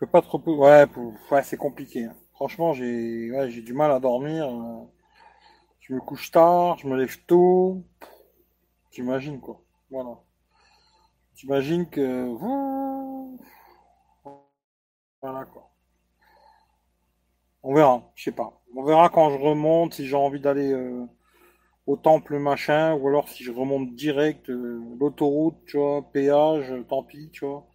[0.07, 0.39] Pas trop.
[0.45, 0.85] Ouais,
[1.31, 2.05] ouais c'est compliqué.
[2.05, 2.15] Hein.
[2.33, 4.47] Franchement, j'ai j'ai du mal à dormir.
[4.47, 4.85] Euh.
[5.81, 7.83] Je me couche tard, je me lève tôt.
[8.91, 9.61] T'imagines quoi.
[9.91, 10.19] Voilà.
[11.35, 12.33] T'imagines que.
[15.21, 15.69] Voilà quoi.
[17.63, 18.61] On verra, je sais pas.
[18.75, 21.05] On verra quand je remonte, si j'ai envie d'aller euh,
[21.87, 27.03] au temple machin, ou alors si je remonte direct euh, l'autoroute, tu vois, péage, tant
[27.03, 27.67] pis, tu vois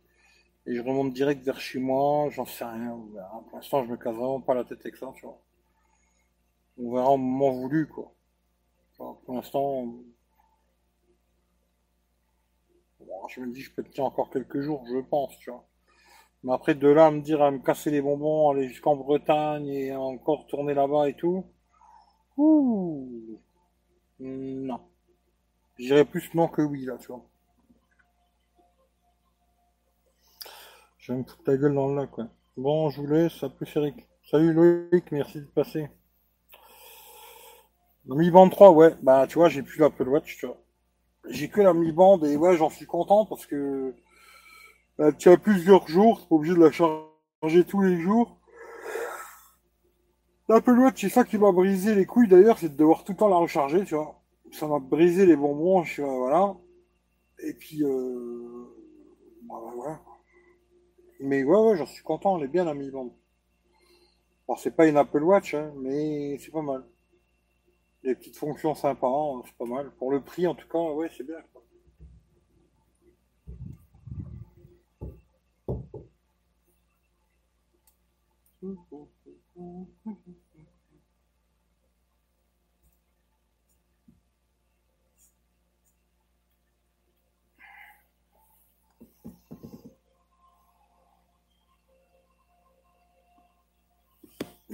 [0.69, 3.01] et je remonte direct vers chez moi, j'en sais rien.
[3.49, 5.41] Pour l'instant, je me casse vraiment pas la tête avec ça, tu vois.
[6.79, 8.13] On verra au moment voulu, quoi.
[8.99, 9.95] pour l'instant,
[13.29, 15.67] je me dis, je peux tenir encore quelques jours, je pense, tu vois.
[16.45, 19.69] Mais après, de là à me dire à me casser les bonbons, aller jusqu'en Bretagne
[19.69, 21.47] et encore tourner là-bas et tout,
[22.37, 23.41] ouh,
[24.21, 24.81] non.
[25.79, 27.25] J'irais plus non que oui, là, tu vois.
[31.09, 32.27] Je vais me foutre ta gueule dans le lac, quoi.
[32.59, 34.07] Bon, je vous laisse, à plus Eric.
[34.31, 35.89] Salut Loïc, merci de passer.
[38.05, 40.61] La Mi Band 3, ouais, bah tu vois, j'ai plus l'Apple Watch, tu vois.
[41.31, 43.95] J'ai que la Mi Band et ouais, j'en suis content parce que
[44.99, 48.39] bah, tu as plusieurs jours, t'es obligé de la charger tous les jours.
[50.51, 53.19] L'Apple Watch, c'est ça qui m'a brisé les couilles d'ailleurs, c'est de devoir tout le
[53.19, 54.21] temps la recharger, tu vois.
[54.53, 56.55] Ça m'a brisé les bonbons, je, voilà.
[57.39, 58.69] Et puis, euh,
[59.49, 60.01] bah, voilà.
[61.21, 63.15] Mais ouais, ouais, j'en suis content, elle est bien la Mi Band.
[64.49, 66.83] Bon, c'est pas une Apple Watch, hein, mais c'est pas mal.
[68.03, 69.93] Des petites fonctions sympas, hein, c'est pas mal.
[69.99, 71.37] Pour le prix, en tout cas, ouais, c'est bien.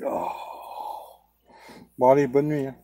[0.06, 0.28] Oh.
[1.98, 2.66] Bon, allez, bonne nuit.
[2.66, 2.76] Hein.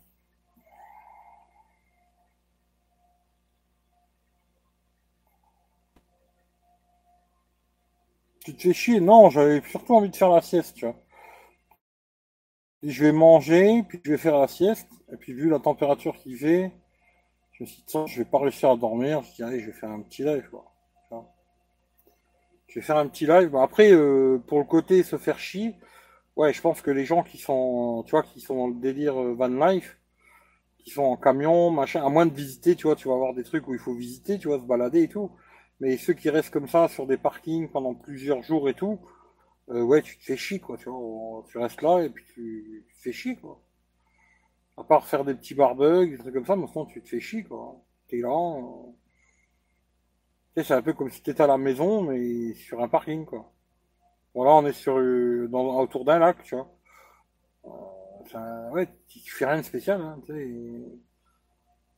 [8.44, 9.00] Tu te fais chier?
[9.00, 10.96] Non, j'avais surtout envie de faire la sieste, tu vois.
[12.82, 14.88] je vais manger, puis je vais faire la sieste.
[15.12, 16.72] Et puis, vu la température qu'il fait,
[17.52, 19.22] je me suis dit, je vais pas réussir à dormir.
[19.22, 20.66] Je dis, allez, je vais faire un petit live, quoi.
[22.68, 23.54] Je vais faire un petit live.
[23.56, 25.74] Après, euh, pour le côté se faire chier,
[26.36, 29.20] ouais, je pense que les gens qui sont, tu vois, qui sont dans le délire
[29.20, 29.98] euh, van life,
[30.78, 33.44] qui sont en camion, machin, à moins de visiter, tu vois, tu vas avoir des
[33.44, 35.30] trucs où il faut visiter, tu vois, se balader et tout.
[35.80, 39.00] Mais ceux qui restent comme ça sur des parkings pendant plusieurs jours et tout,
[39.70, 41.44] euh, ouais, tu te fais chier, quoi, tu vois.
[41.50, 43.60] Tu restes là et puis tu, tu te fais chier, quoi.
[44.76, 47.20] À part faire des petits barbecues, des trucs comme ça, mais sinon tu te fais
[47.20, 47.80] chier, quoi.
[48.08, 48.30] T'es là.
[48.30, 48.92] euh,
[50.54, 53.24] Tu sais, c'est un peu comme si t'étais à la maison, mais sur un parking,
[53.24, 53.52] quoi.
[54.34, 56.68] Bon, là, on est sur, euh, autour d'un lac, tu vois.
[58.34, 60.20] Euh, ouais, tu, fais rien de spécial, hein.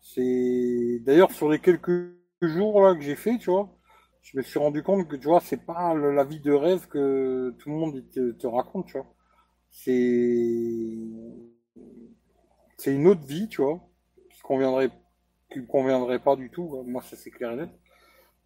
[0.00, 1.90] C'est, d'ailleurs, sur les quelques
[2.40, 3.70] jours, là, que j'ai fait, tu vois,
[4.22, 7.54] je me suis rendu compte que, tu vois, c'est pas la vie de rêve que
[7.58, 9.06] tout le monde te, te raconte, tu vois.
[9.70, 11.08] C'est,
[12.78, 13.80] c'est une autre vie, tu vois,
[14.34, 14.90] qui conviendrait,
[15.52, 16.82] qui me conviendrait pas du tout.
[16.86, 17.70] Moi, ça c'est clair et net.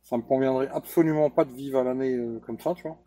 [0.03, 2.99] Ça me conviendrait absolument pas de vivre à l'année euh, comme ça, tu vois.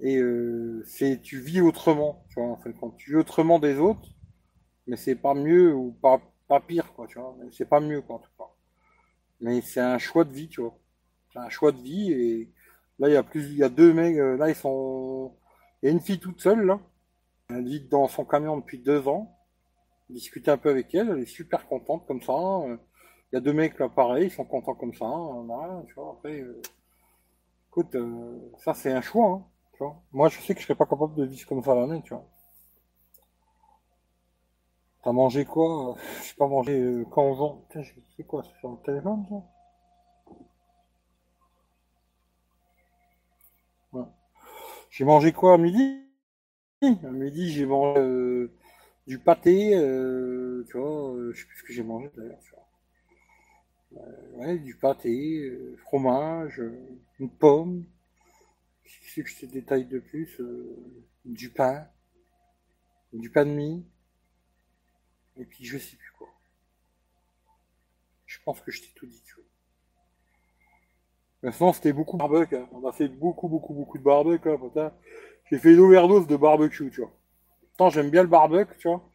[0.00, 0.84] Et euh,
[1.22, 4.08] tu vis autrement, tu vois, en fait, quand tu vis autrement des autres,
[4.86, 7.36] mais c'est pas mieux ou pas, pas pire, quoi, tu vois.
[7.52, 8.44] C'est pas mieux, quoi, en tout cas.
[9.40, 10.76] Mais c'est un choix de vie, tu vois.
[11.32, 12.52] C'est un choix de vie et
[12.98, 15.36] là, il y a plus, il y a deux mecs, euh, là, ils sont,
[15.82, 16.80] il y a une fille toute seule, là.
[17.50, 19.38] Elle vit dans son camion depuis deux ans.
[20.10, 22.32] Discuter un peu avec elle, elle est super contente comme ça.
[22.34, 22.78] Euh,
[23.32, 25.06] Il y a deux mecs là, pareil, ils sont contents comme ça.
[25.06, 26.60] euh, Voilà, tu vois, après, euh,
[27.68, 27.96] écoute,
[28.58, 29.46] ça c'est un choix, hein,
[30.12, 32.26] Moi, je sais que je serais pas capable de vivre comme ça l'année, tu vois.
[35.04, 35.94] T'as mangé quoi?
[36.18, 37.64] Je sais pas mangé euh, quand on vend.
[38.16, 38.42] C'est quoi?
[38.42, 39.36] C'est sur le téléphone, ça?
[44.90, 46.00] J'ai mangé quoi à midi?
[46.82, 48.52] À midi, j'ai mangé euh,
[49.06, 52.38] du pâté, euh, tu vois, euh, je sais plus ce que j'ai mangé d'ailleurs,
[54.62, 56.62] du pâté, fromage,
[57.18, 57.84] une pomme,
[58.84, 60.40] qu'est-ce que je te détaille de plus?
[60.40, 61.88] Euh, du pain,
[63.12, 63.86] du pain de mie,
[65.36, 66.28] et puis je sais plus quoi.
[68.26, 69.44] Je pense que je t'ai tout dit, tu vois.
[71.42, 72.68] Maintenant, c'était beaucoup de barbecue, hein.
[72.72, 74.92] On a fait beaucoup, beaucoup, beaucoup de barbecue, hein.
[75.50, 77.12] J'ai fait une overdose de barbecue, tu vois.
[77.68, 79.08] Pourtant, j'aime bien le barbecue, tu vois.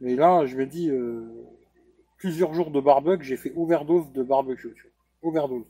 [0.00, 1.44] Mais là, je me dis, euh,
[2.18, 5.30] plusieurs jours de barbecue, j'ai fait overdose de barbecue, tu vois.
[5.30, 5.66] Overdose.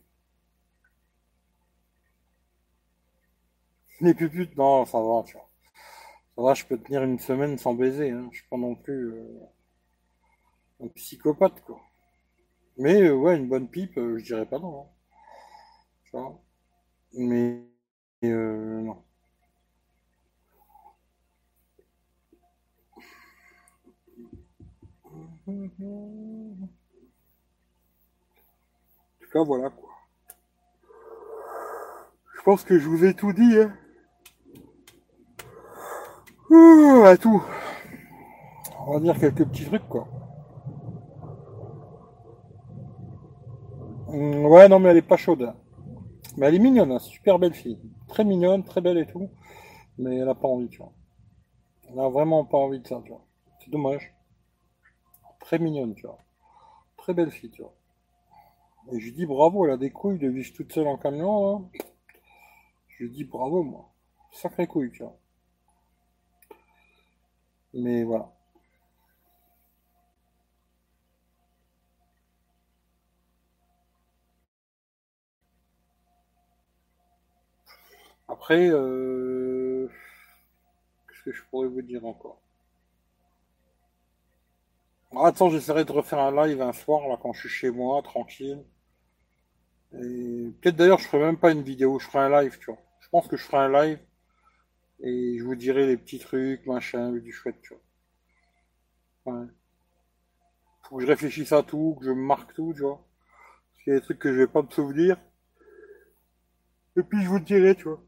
[4.00, 5.50] Les puputes, non, ça va, tu vois.
[6.36, 8.28] Ça va, je peux tenir une semaine sans baiser, hein.
[8.32, 9.40] Je suis pas non plus euh,
[10.82, 11.78] un psychopathe, quoi.
[12.78, 14.80] Mais euh, ouais, une bonne pipe, euh, je dirais pas non.
[14.80, 14.86] hein.
[16.04, 16.40] Tu vois.
[17.14, 17.62] Mais
[18.22, 18.90] non.
[18.92, 19.04] En
[29.20, 29.90] tout cas, voilà quoi.
[32.36, 33.76] Je pense que je vous ai tout dit, hein.
[37.04, 37.42] À tout.
[38.86, 40.06] On va dire quelques petits trucs, quoi.
[44.08, 45.42] Hum, Ouais, non, mais elle est pas chaude.
[45.42, 45.54] hein.
[46.36, 47.78] Mais elle est mignonne, hein, super belle fille.
[48.08, 49.30] Très mignonne, très belle et tout.
[49.98, 50.92] Mais elle a pas envie, tu vois.
[51.90, 53.24] Elle a vraiment pas envie de ça, tu vois.
[53.60, 54.14] C'est dommage.
[55.40, 56.18] Très mignonne, tu vois.
[56.96, 57.74] Très belle fille, tu vois.
[58.92, 61.68] Et je dis bravo, elle a des couilles de vivre toute seule en camion, hein.
[62.88, 63.90] Je lui dis bravo, moi.
[64.32, 65.16] Sacré couille, tu vois.
[67.76, 68.32] Mais voilà.
[78.28, 79.88] Après, euh...
[81.08, 82.40] qu'est-ce que je pourrais vous dire encore?
[85.16, 88.00] Ah, attends, j'essaierai de refaire un live un soir, là, quand je suis chez moi,
[88.02, 88.62] tranquille.
[90.00, 92.78] Et peut-être d'ailleurs, je ferai même pas une vidéo, je ferai un live, tu vois.
[93.00, 93.98] Je pense que je ferai un live
[95.00, 97.74] et je vous dirai les petits trucs, machin, du chouette, tu
[99.24, 99.34] vois.
[99.34, 99.46] Ouais.
[100.82, 103.04] Faut que je réfléchisse à tout, que je marque tout, tu vois.
[103.72, 105.16] Parce qu'il y a des trucs que je vais pas me souvenir.
[106.96, 108.02] Et puis je vous dirai, tu vois.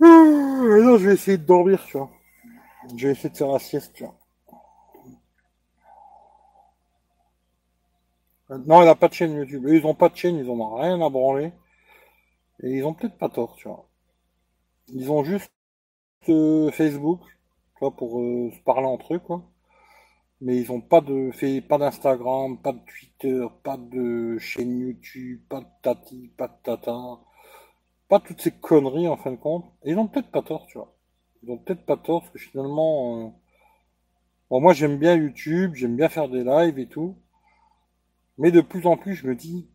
[0.00, 2.10] Ah, non, je vais essayer de dormir, tu vois.
[2.96, 4.18] Je vais essayer de faire la sieste, tu vois.
[8.50, 9.64] Non, il n'a pas de chaîne YouTube.
[9.68, 11.52] Ils ont pas de chaîne, ils en ont rien à branler.
[12.62, 13.88] Et ils ont peut-être pas tort, tu vois.
[14.88, 15.50] Ils ont juste
[16.28, 17.20] euh, Facebook,
[17.74, 19.42] tu vois, pour euh, se parler entre eux, quoi.
[20.40, 25.42] Mais ils ont pas de fait pas d'Instagram, pas de Twitter, pas de chaîne YouTube,
[25.48, 26.96] pas de tati, pas de tata,
[28.08, 29.66] pas toutes ces conneries en fin de compte.
[29.84, 30.94] Et ils ont peut-être pas tort, tu vois.
[31.42, 33.30] Ils ont peut-être pas tort parce que finalement, euh,
[34.50, 37.16] bon, moi j'aime bien YouTube, j'aime bien faire des lives et tout.
[38.38, 39.68] Mais de plus en plus, je me dis,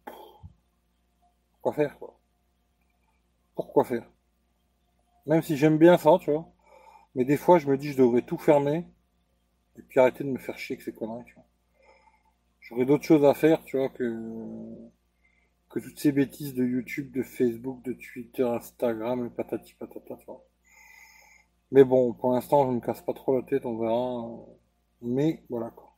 [1.61, 2.19] quoi faire, quoi.
[3.55, 4.09] pourquoi faire?
[5.29, 6.51] Même si j'aime bien ça, tu vois.
[7.15, 8.85] Mais des fois, je me dis, je devrais tout fermer
[9.77, 11.45] et puis arrêter de me faire chier avec ces conneries, tu vois.
[12.61, 14.03] J'aurais d'autres choses à faire, tu vois, que,
[15.69, 20.25] que toutes ces bêtises de YouTube, de Facebook, de Twitter, Instagram et patati patata, tu
[20.25, 20.43] vois.
[21.71, 24.27] Mais bon, pour l'instant, je ne me casse pas trop la tête, on verra.
[25.01, 25.88] Mais voilà, quoi.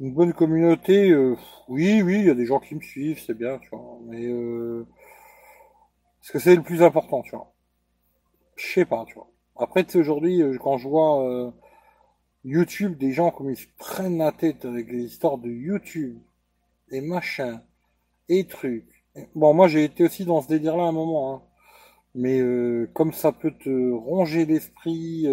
[0.00, 1.36] Une bonne communauté, euh,
[1.68, 3.98] oui, oui, il y a des gens qui me suivent, c'est bien, tu vois.
[4.06, 4.84] Mais euh,
[6.20, 7.54] est-ce que c'est le plus important, tu vois
[8.56, 9.30] Je sais pas, tu vois.
[9.56, 11.54] Après, tu aujourd'hui, euh, quand je vois
[12.44, 16.18] YouTube, des gens comme ils se prennent la tête avec les histoires de YouTube,
[16.90, 17.62] et machin,
[18.28, 19.04] et trucs.
[19.36, 21.42] Bon, moi, j'ai été aussi dans ce délire-là à un moment, hein.
[22.16, 22.40] Mais
[22.94, 25.26] comme ça peut te ronger l'esprit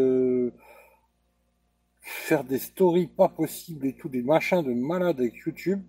[2.01, 5.83] faire des stories pas possibles et tout, des machins de malade avec YouTube,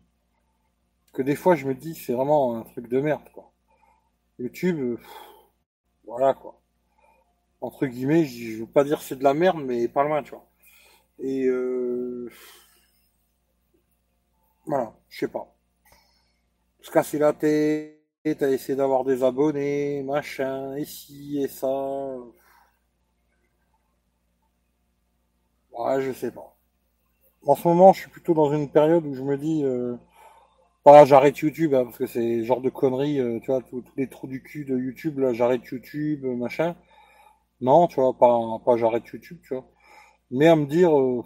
[1.12, 3.52] que des fois je me dis c'est vraiment un truc de merde quoi.
[4.38, 4.98] YouTube, euh,
[6.04, 6.60] voilà quoi.
[7.60, 10.46] Entre guillemets, je veux pas dire c'est de la merde, mais pas loin, tu vois.
[11.20, 12.28] Et euh,
[14.66, 15.54] voilà, je sais pas.
[16.82, 21.68] Se casser la tête, à essayer d'avoir des abonnés, machin, et ci et ça.
[25.72, 26.56] Ouais, je sais pas.
[27.46, 29.96] En ce moment, je suis plutôt dans une période où je me dis, euh,
[30.84, 34.08] pas j'arrête YouTube, hein, parce que c'est genre de conneries, euh, tu vois, tous les
[34.08, 36.76] trous du cul de YouTube, là, j'arrête YouTube, machin.
[37.60, 39.66] Non, tu vois, pas, pas j'arrête YouTube, tu vois.
[40.30, 41.22] Mais à me dire, euh,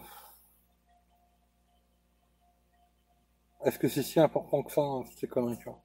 [3.66, 5.82] est-ce que c'est si important que ça, hein, ces conneries, tu vois.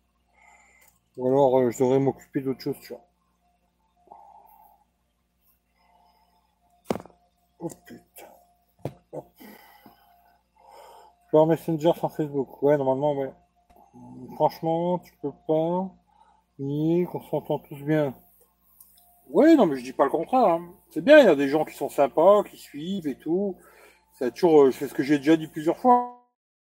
[1.15, 3.07] Ou alors, euh, je devrais m'occuper d'autre chose, tu vois.
[7.59, 8.30] Oh putain.
[11.31, 12.61] Par Messenger sans Facebook.
[12.61, 13.31] Ouais, normalement, ouais.
[14.35, 15.89] Franchement, tu peux pas
[16.59, 18.13] nier qu'on s'entend tous bien.
[19.29, 20.45] Ouais, non, mais je dis pas le contraire.
[20.45, 20.73] Hein.
[20.89, 23.55] C'est bien, il y a des gens qui sont sympas, qui suivent et tout.
[24.13, 26.21] C'est toujours, euh, c'est ce que j'ai déjà dit plusieurs fois.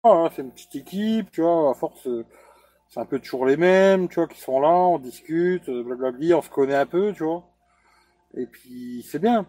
[0.04, 0.28] Hein.
[0.34, 2.26] C'est une petite équipe, tu vois, à force, euh,
[2.88, 6.36] c'est un peu toujours les mêmes, tu vois, qui sont là, on discute, euh, blablabla,
[6.36, 7.44] on se connaît un peu, tu vois.
[8.36, 9.46] Et puis, c'est bien.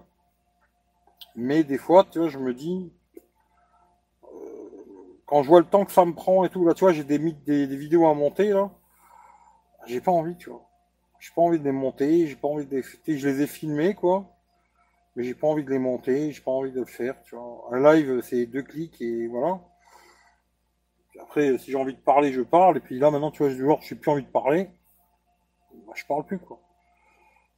[1.36, 2.92] Mais des fois, tu vois, je me dis,
[5.26, 7.04] quand je vois le temps que ça me prend et tout, là, tu vois, j'ai
[7.04, 8.72] des, des, vidéos à monter, là.
[9.86, 10.68] J'ai pas envie, tu vois.
[11.20, 13.18] J'ai pas envie de les monter, j'ai pas envie de les...
[13.18, 14.30] Je les ai filmés, quoi.
[15.16, 17.70] Mais j'ai pas envie de les monter, j'ai pas envie de le faire, tu vois.
[17.72, 19.60] Un live, c'est deux clics et voilà.
[21.22, 22.78] après, si j'ai envie de parler, je parle.
[22.78, 24.70] Et puis là, maintenant, tu vois, je j'ai plus envie de parler.
[25.88, 26.60] Bah, je parle plus, quoi.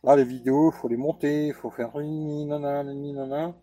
[0.04, 3.56] Là, les vidéos, faut les monter, faut faire nana, nana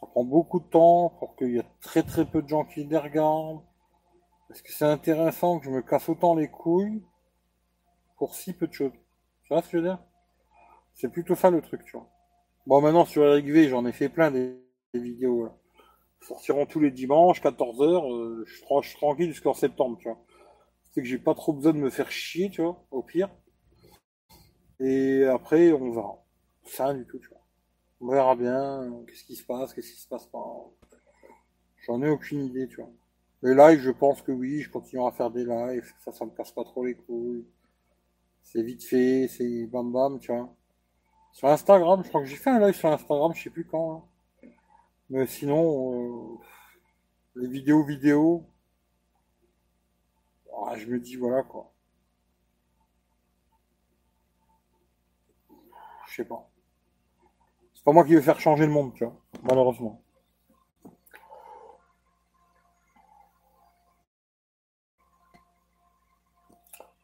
[0.00, 2.84] ça prend beaucoup de temps pour qu'il y ait très très peu de gens qui
[2.84, 3.62] les regardent.
[4.50, 7.02] Est-ce que c'est intéressant que je me casse autant les couilles
[8.18, 8.92] pour si peu de choses
[9.44, 10.02] Tu vois ce que je veux dire?
[10.94, 12.08] C'est plutôt ça le truc, tu vois.
[12.66, 14.60] Bon, maintenant sur Eric V, j'en ai fait plein des,
[14.94, 15.48] vidéos.
[16.20, 18.12] sortiront tous les dimanches, 14h.
[18.12, 20.18] Euh, je, suis tranquille jusqu'en septembre, tu vois.
[20.92, 23.28] C'est que j'ai pas trop besoin de me faire chier, tu vois, au pire.
[24.80, 26.24] Et après, on verra.
[26.64, 27.33] Ça, du tout, tu vois.
[28.00, 30.70] On verra bien qu'est-ce qui se passe, qu'est-ce qui se passe pas.
[31.86, 32.90] J'en ai aucune idée, tu vois.
[33.42, 36.30] Les lives, je pense que oui, je continuerai à faire des lives, ça, ça me
[36.30, 37.46] casse pas trop les couilles.
[38.42, 40.54] C'est vite fait, c'est bam bam, tu vois.
[41.32, 44.08] Sur Instagram, je crois que j'ai fait un live sur Instagram, je sais plus quand.
[44.42, 44.48] Hein.
[45.10, 46.38] Mais sinon, euh,
[47.36, 48.46] les vidéos vidéos,
[50.66, 51.72] ah, je me dis voilà quoi.
[56.08, 56.48] Je sais pas
[57.84, 60.00] pas moi qui vais faire changer le monde, tu vois, malheureusement.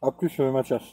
[0.03, 0.83] A plus, euh, Mathias.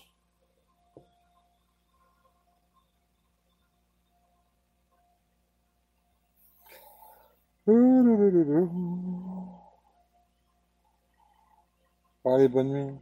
[12.25, 12.99] Allez, bonne nuit.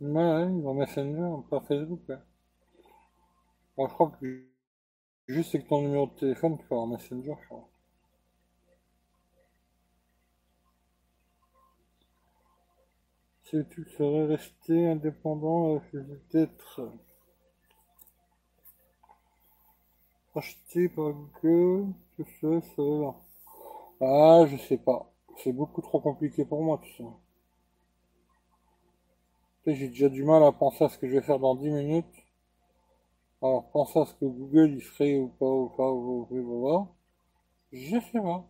[0.00, 2.00] Ouais, dans Messenger, hein, pas Facebook.
[2.08, 2.18] Ouais.
[3.78, 4.44] Bon, je crois que
[5.28, 7.68] juste avec ton numéro de téléphone, tu peux avoir Messenger, je crois.
[13.42, 16.88] Si tu serais resté indépendant, euh, je vais peut-être euh,
[20.34, 23.14] acheté par Google, tout ça, ça.
[24.00, 25.12] Ah, je sais pas.
[25.36, 27.04] C'est beaucoup trop compliqué pour moi, tout ça.
[29.74, 32.06] J'ai déjà du mal à penser à ce que je vais faire dans 10 minutes.
[33.42, 36.64] Alors, penser à ce que Google y ferait ou pas, ou pas, ou pas, ou
[36.64, 36.94] pas.
[37.72, 38.48] Je sais pas.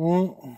[0.00, 0.56] Mmh.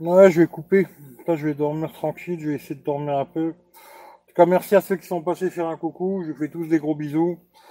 [0.00, 0.86] Ouais, je vais couper.
[1.26, 2.38] Là, je vais dormir tranquille.
[2.40, 3.48] Je vais essayer de dormir un peu.
[3.50, 6.22] En tout cas, merci à ceux qui sont passés faire un coucou.
[6.26, 7.38] Je vous fais tous des gros bisous.